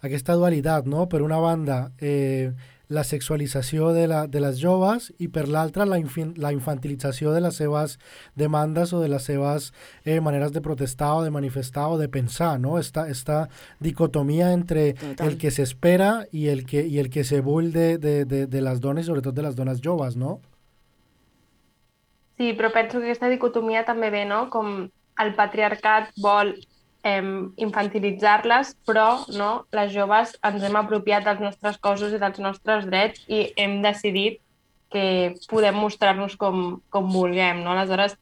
[0.00, 1.08] aquesta dualitat, no?
[1.08, 2.52] Per una banda, eh,
[2.88, 7.42] la sexualització de, la, de les joves i per l'altra la, infin, la infantilització de
[7.44, 7.98] les seves
[8.34, 9.72] demandes o de les seves
[10.04, 12.78] eh, maneres de protestar o de manifestar o de pensar, no?
[12.78, 13.48] Esta, esta
[13.80, 15.28] dicotomia entre Total.
[15.28, 18.62] el que s'espera i, el que, i el que se vull de, de, de, de
[18.62, 20.40] les dones, sobretot de les dones joves, no?
[22.38, 24.46] Sí, però penso que aquesta dicotomia també ve, no?
[24.48, 24.88] Com
[25.18, 26.54] el patriarcat vol
[27.04, 27.22] eh,
[27.56, 33.24] infantilitzar-les, però no, les joves ens hem apropiat dels nostres cossos i dels nostres drets
[33.28, 34.40] i hem decidit
[34.90, 37.60] que podem mostrar-nos com, com vulguem.
[37.64, 37.74] No?
[37.74, 38.16] Aleshores,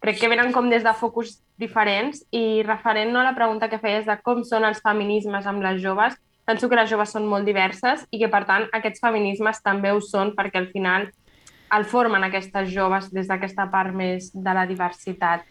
[0.00, 3.80] crec que venen com des de focus diferents i referent no, a la pregunta que
[3.80, 6.16] feies de com són els feminismes amb les joves,
[6.46, 10.00] penso que les joves són molt diverses i que, per tant, aquests feminismes també ho
[10.04, 11.08] són perquè al final
[11.74, 15.42] el formen aquestes joves des d'aquesta part més de la diversitat.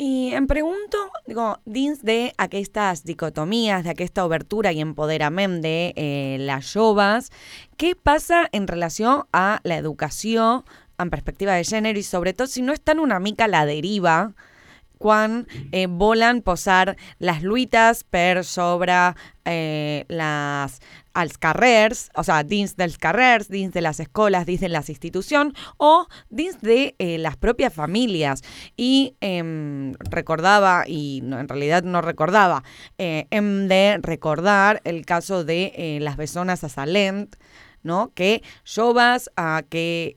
[0.00, 6.36] Y em pregunto, digo, dins de aquestes dicotomías, de aquesta obertura i empoderament de eh,
[6.38, 7.32] les joves,
[7.74, 10.62] què passa en relació a l'educació
[11.02, 14.36] en perspectiva de gènere i sobretot si no estan una mica la deriva
[15.02, 18.94] quan eh, volen posar les lluites per sobre
[19.42, 20.78] eh, les,
[21.22, 25.54] els carrers, o sea, dins dels carrers, dins de les escoles, dins de les institucions
[25.76, 28.44] o dins de eh, les pròpies famílies.
[28.76, 29.42] I eh,
[30.10, 32.62] recordava, i no, en realitat no recordava,
[32.98, 37.28] eh, hem de recordar el caso de eh, les bessones a Salent,
[37.82, 38.12] no?
[38.14, 40.16] que joves eh, que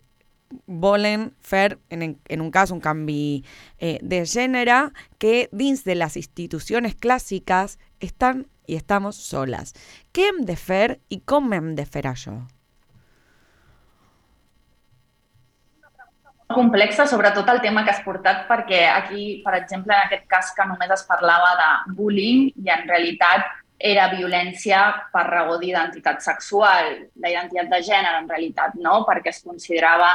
[0.65, 3.43] volen fer, en, en un cas, un canvi
[3.79, 9.75] eh, de gènere que dins de les institucions clàssiques estan i estamos soles.
[10.13, 12.39] Què hem de fer i com hem de fer això?
[16.51, 20.65] complexa, sobretot el tema que has portat, perquè aquí, per exemple, en aquest cas que
[20.67, 23.45] només es parlava de bullying i en realitat
[23.79, 24.81] era violència
[25.13, 26.91] per raó d'identitat sexual,
[27.23, 28.97] la identitat de gènere en realitat, no?
[29.07, 30.11] perquè es considerava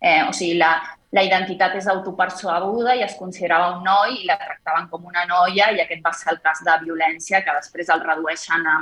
[0.00, 0.80] Eh, o sigui, la,
[1.16, 5.70] la identitat és autopercebuda i es considerava un noi i la tractaven com una noia
[5.74, 8.76] i aquest va ser el cas de violència que després el redueixen a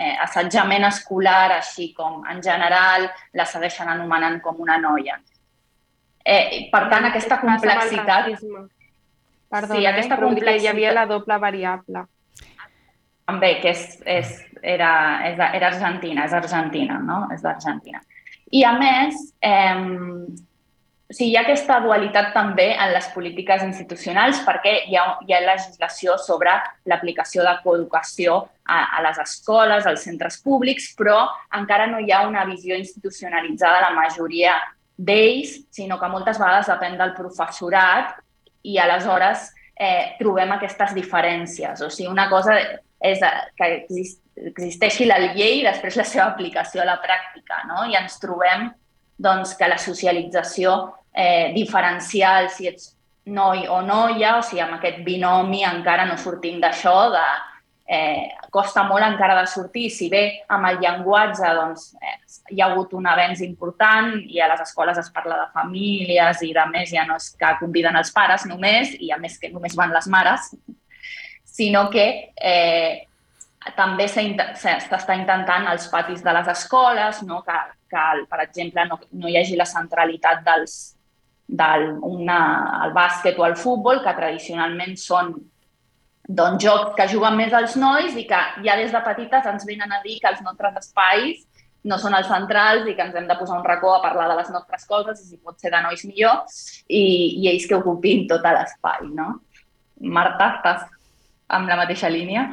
[0.00, 5.16] eh, assetjament escolar, així com en general la segueixen anomenant com una noia.
[6.24, 8.30] Eh, per tant, aquesta complexitat...
[9.50, 10.62] Perdona, sí, aquesta eh, complexitat...
[10.62, 12.04] hi havia la doble variable.
[13.30, 14.92] També, que és, és, era,
[15.26, 17.24] és, era argentina, és argentina, no?
[17.34, 18.02] És d'Argentina.
[18.52, 19.74] I a més, eh,
[21.10, 25.34] o sigui, hi ha aquesta dualitat també en les polítiques institucionals perquè hi ha, hi
[25.34, 26.52] ha legislació sobre
[26.86, 31.24] l'aplicació de coeducació a, a les escoles, als centres públics, però
[31.58, 34.54] encara no hi ha una visió institucionalitzada de la majoria
[34.94, 38.14] d'ells, sinó que moltes vegades depèn del professorat
[38.62, 41.82] i aleshores eh, trobem aquestes diferències.
[41.82, 42.54] O sigui, una cosa
[43.00, 43.18] és
[43.58, 44.20] que exist,
[44.52, 47.82] existeixi la llei i després la seva aplicació a la pràctica, no?
[47.90, 48.68] I ens trobem
[49.20, 50.76] doncs, que la socialització
[51.12, 52.94] eh, diferencial, si ets
[53.26, 57.26] noi o noia, o sigui, amb aquest binomi encara no sortim d'això, de,
[57.90, 59.88] eh, costa molt encara de sortir.
[59.90, 62.16] Si bé amb el llenguatge doncs, eh,
[62.54, 66.52] hi ha hagut un avenç important i a les escoles es parla de famílies i
[66.54, 69.76] de més, ja no és que conviden els pares només, i a més que només
[69.76, 70.54] van les mares,
[71.44, 72.06] sinó que
[72.40, 73.06] eh,
[73.76, 77.42] també s'està intentant als patis de les escoles no?
[77.42, 77.58] que,
[77.90, 80.78] que per exemple, no, no hi hagi la centralitat dels,
[81.50, 82.40] del una,
[82.86, 85.34] el bàsquet o el futbol, que tradicionalment són
[86.30, 89.90] doncs, jocs que juguen més els nois i que ja des de petites ens venen
[89.90, 91.42] a dir que els nostres espais
[91.90, 94.36] no són els centrals i que ens hem de posar un racó a parlar de
[94.38, 96.44] les nostres coses i si pot ser de nois millor
[96.86, 97.02] i,
[97.40, 99.32] i ells que ocupin tot l'espai, no?
[100.00, 100.84] Marta, estàs
[101.56, 102.50] amb la mateixa línia?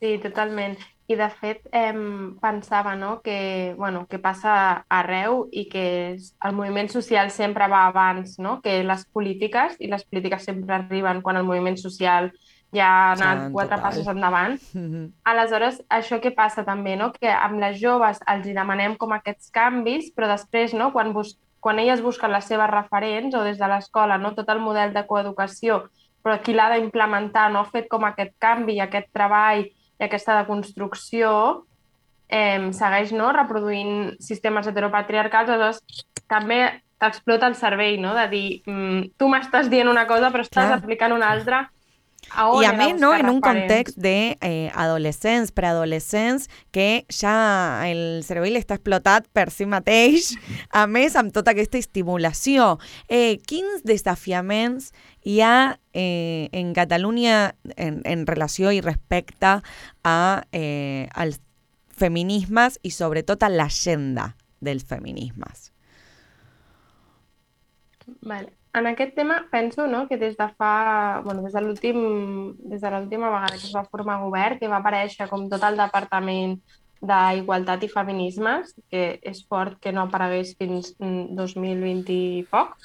[0.00, 0.78] Sí, totalment.
[1.10, 1.94] I de fet eh,
[2.38, 8.36] pensava no, que, bueno, que passa arreu i que el moviment social sempre va abans
[8.38, 8.60] no?
[8.62, 12.30] que les polítiques i les polítiques sempre arriben quan el moviment social
[12.70, 13.82] ja ha anat sí, quatre total.
[13.88, 14.60] passos endavant.
[14.72, 15.12] Mm -hmm.
[15.24, 17.12] Aleshores, això que passa també, no?
[17.12, 20.92] que amb les joves els hi demanem com aquests canvis, però després, no?
[20.92, 24.34] quan, bus quan elles busquen les seves referents o des de l'escola, no?
[24.34, 25.90] tot el model de coeducació,
[26.22, 29.66] però qui l'ha d'implementar no ha fet com aquest canvi i aquest treball
[30.00, 31.32] i aquesta deconstrucció
[32.30, 36.62] eh, segueix no, reproduint sistemes heteropatriarcals, aleshores també
[37.00, 38.14] t'explota el cervell, no?
[38.16, 40.80] de dir, mm, tu m'estàs dient una cosa però estàs Clar.
[40.80, 41.64] aplicant una altra
[42.60, 43.14] y a mí, ¿no?
[43.14, 49.66] En un contexto de eh, adolescents, preadolescents, que ja el cervell està explotat per si
[49.66, 50.34] mateix,
[50.70, 52.78] a més amb tota aquesta estimulació.
[53.08, 54.92] Eh, quins desafiaments
[55.26, 59.58] hi ha eh, en Catalunya en, en relació i respecte
[60.04, 60.20] a,
[60.52, 61.40] eh, als
[62.00, 65.70] feminismes i sobretot a l'agenda dels feminismes?
[68.20, 68.59] Vale.
[68.72, 71.96] En aquest tema penso no, que des de fa, bueno, des de l'últim
[72.70, 75.80] des de l'última vegada que es va formar govern, que va aparèixer com tot el
[75.80, 76.60] departament
[77.02, 82.76] d'Igualtat i Feminismes, que és fort que no aparegués fins 2020 i poc,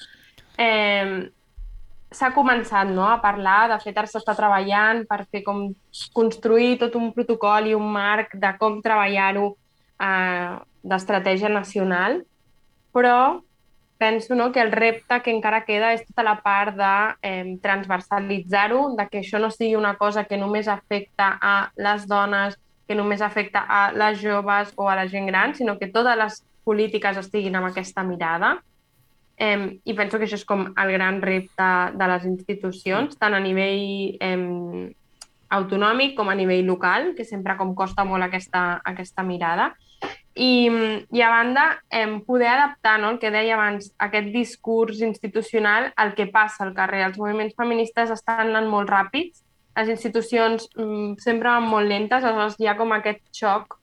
[0.58, 1.30] eh,
[2.16, 5.68] s'ha començat no, a parlar, de fet ara s'està treballant per fer com
[6.16, 9.52] construir tot un protocol i un marc de com treballar-ho
[10.02, 12.24] eh, d'estratègia nacional,
[12.96, 13.44] però
[13.98, 18.96] penso no, que el repte que encara queda és tota la part de eh, transversalitzar-ho,
[18.98, 23.22] de que això no sigui una cosa que només afecta a les dones, que només
[23.22, 27.56] afecta a les joves o a la gent gran, sinó que totes les polítiques estiguin
[27.56, 28.58] amb aquesta mirada.
[29.38, 33.42] Eh, I penso que això és com el gran repte de les institucions, tant a
[33.44, 34.94] nivell eh,
[35.56, 39.74] autonòmic com a nivell local, que sempre com costa molt aquesta, aquesta mirada.
[40.36, 40.68] I,
[41.16, 46.14] i a banda, eh, poder adaptar no, el que deia abans, aquest discurs institucional al
[46.16, 47.06] que passa al carrer.
[47.08, 52.60] Els moviments feministes estan anant molt ràpids, les institucions mm, sempre van molt lentes, aleshores
[52.60, 53.78] hi ha com aquest xoc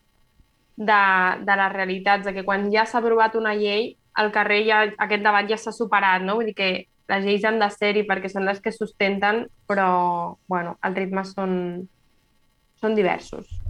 [0.76, 1.02] de,
[1.44, 5.24] de les realitats, de que quan ja s'ha aprovat una llei, al carrer ja, aquest
[5.24, 6.38] debat ja s'ha superat, no?
[6.40, 6.70] Vull dir que
[7.12, 11.54] les lleis han de ser-hi perquè són les que sustenten, però bueno, els ritmes són,
[12.80, 13.61] són diversos.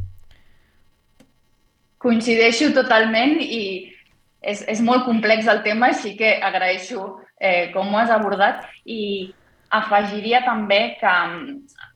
[2.03, 3.63] Coincideixo totalment i
[4.43, 7.07] és, és molt complex el tema, així que agraeixo
[7.39, 8.67] eh, com ho has abordat.
[8.85, 9.31] I
[9.73, 11.87] afegiria també que mm,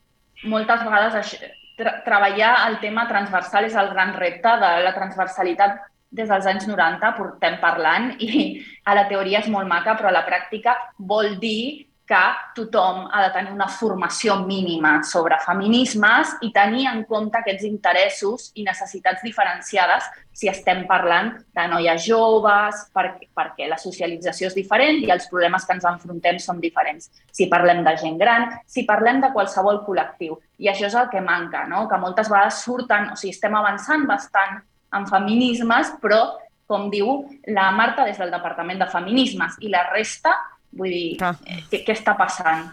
[0.53, 5.83] moltes vegades això, tra treballar el tema transversal és el gran repte de la transversalitat
[6.17, 8.47] des dels anys 90 portem parlant i
[8.89, 12.23] a la teoria és molt maca, però a la pràctica vol dir que
[12.55, 18.53] tothom ha de tenir una formació mínima sobre feminismes i tenir en compte aquests interessos
[18.55, 25.03] i necessitats diferenciades si estem parlant de noies joves, perquè, perquè la socialització és diferent
[25.03, 27.11] i els problemes que ens enfrontem són diferents.
[27.33, 30.39] Si parlem de gent gran, si parlem de qualsevol col·lectiu.
[30.63, 31.87] I això és el que manca, no?
[31.89, 34.61] que moltes vegades surten, o sigui, estem avançant bastant
[34.95, 36.37] en feminismes, però,
[36.67, 40.35] com diu la Marta des del Departament de Feminismes, i la resta
[40.77, 41.35] Vull dir, ah.
[41.71, 42.69] què, què està passant?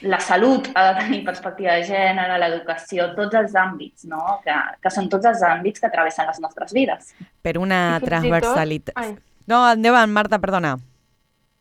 [0.00, 4.38] La salut ha de tenir perspectiva de gènere, l'educació, tots els àmbits, no?
[4.44, 7.12] que, que són tots els àmbits que travessen les nostres vides.
[7.44, 9.18] Per una transversalitat...
[9.50, 10.78] No, endavant, Marta, perdona.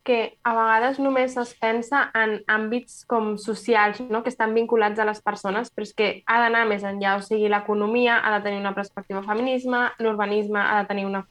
[0.10, 4.24] que a vegades només es pensa en àmbits com socials, no?
[4.24, 7.50] que estan vinculats a les persones, però és que ha d'anar més enllà, o sigui,
[7.52, 11.26] l'economia ha de tenir una perspectiva feminisme, l'urbanisme ha de tenir una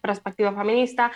[0.00, 1.10] perspectiva feminista,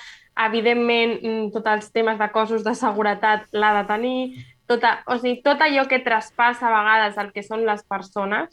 [0.47, 4.21] evidentment mm, tots els temes de cossos de seguretat l'ha de tenir,
[4.67, 8.51] tota, o sigui, tot allò que traspassa a vegades el que són les persones,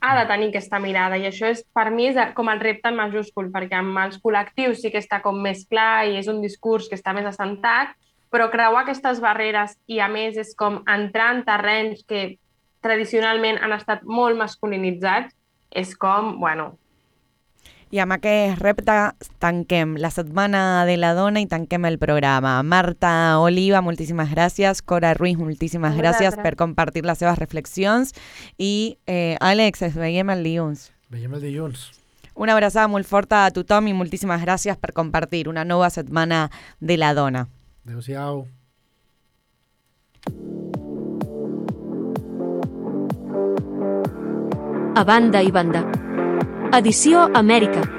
[0.00, 1.18] ha de tenir aquesta mirada.
[1.18, 4.82] I això és, per mi és com el repte en majúscul, perquè amb els col·lectius
[4.82, 7.94] sí que està com més clar i és un discurs que està més assentat,
[8.32, 12.38] però creuar aquestes barreres i a més és com entrar en terrenys que
[12.84, 15.34] tradicionalment han estat molt masculinitzats,
[15.70, 16.72] és com, bueno,
[17.90, 18.94] I amb aquest repte
[19.40, 22.58] tanquem la setmana de la dona i tanquem el programa.
[22.62, 24.82] Marta Oliva, moltíssimes gràcies.
[24.84, 28.12] Cora Ruiz, moltíssimes gràcies per compartir les seves reflexions.
[28.58, 30.90] I eh, Àlex, ens veiem el dilluns.
[31.08, 31.88] Veiem el dilluns.
[32.38, 36.98] Una abraçada molt forta a tothom i moltíssimes gràcies per compartir una nova setmana de
[37.00, 37.48] la dona.
[37.88, 38.44] Adéu-siau.
[44.94, 45.86] A banda i banda.
[46.72, 47.97] Edició Amèrica.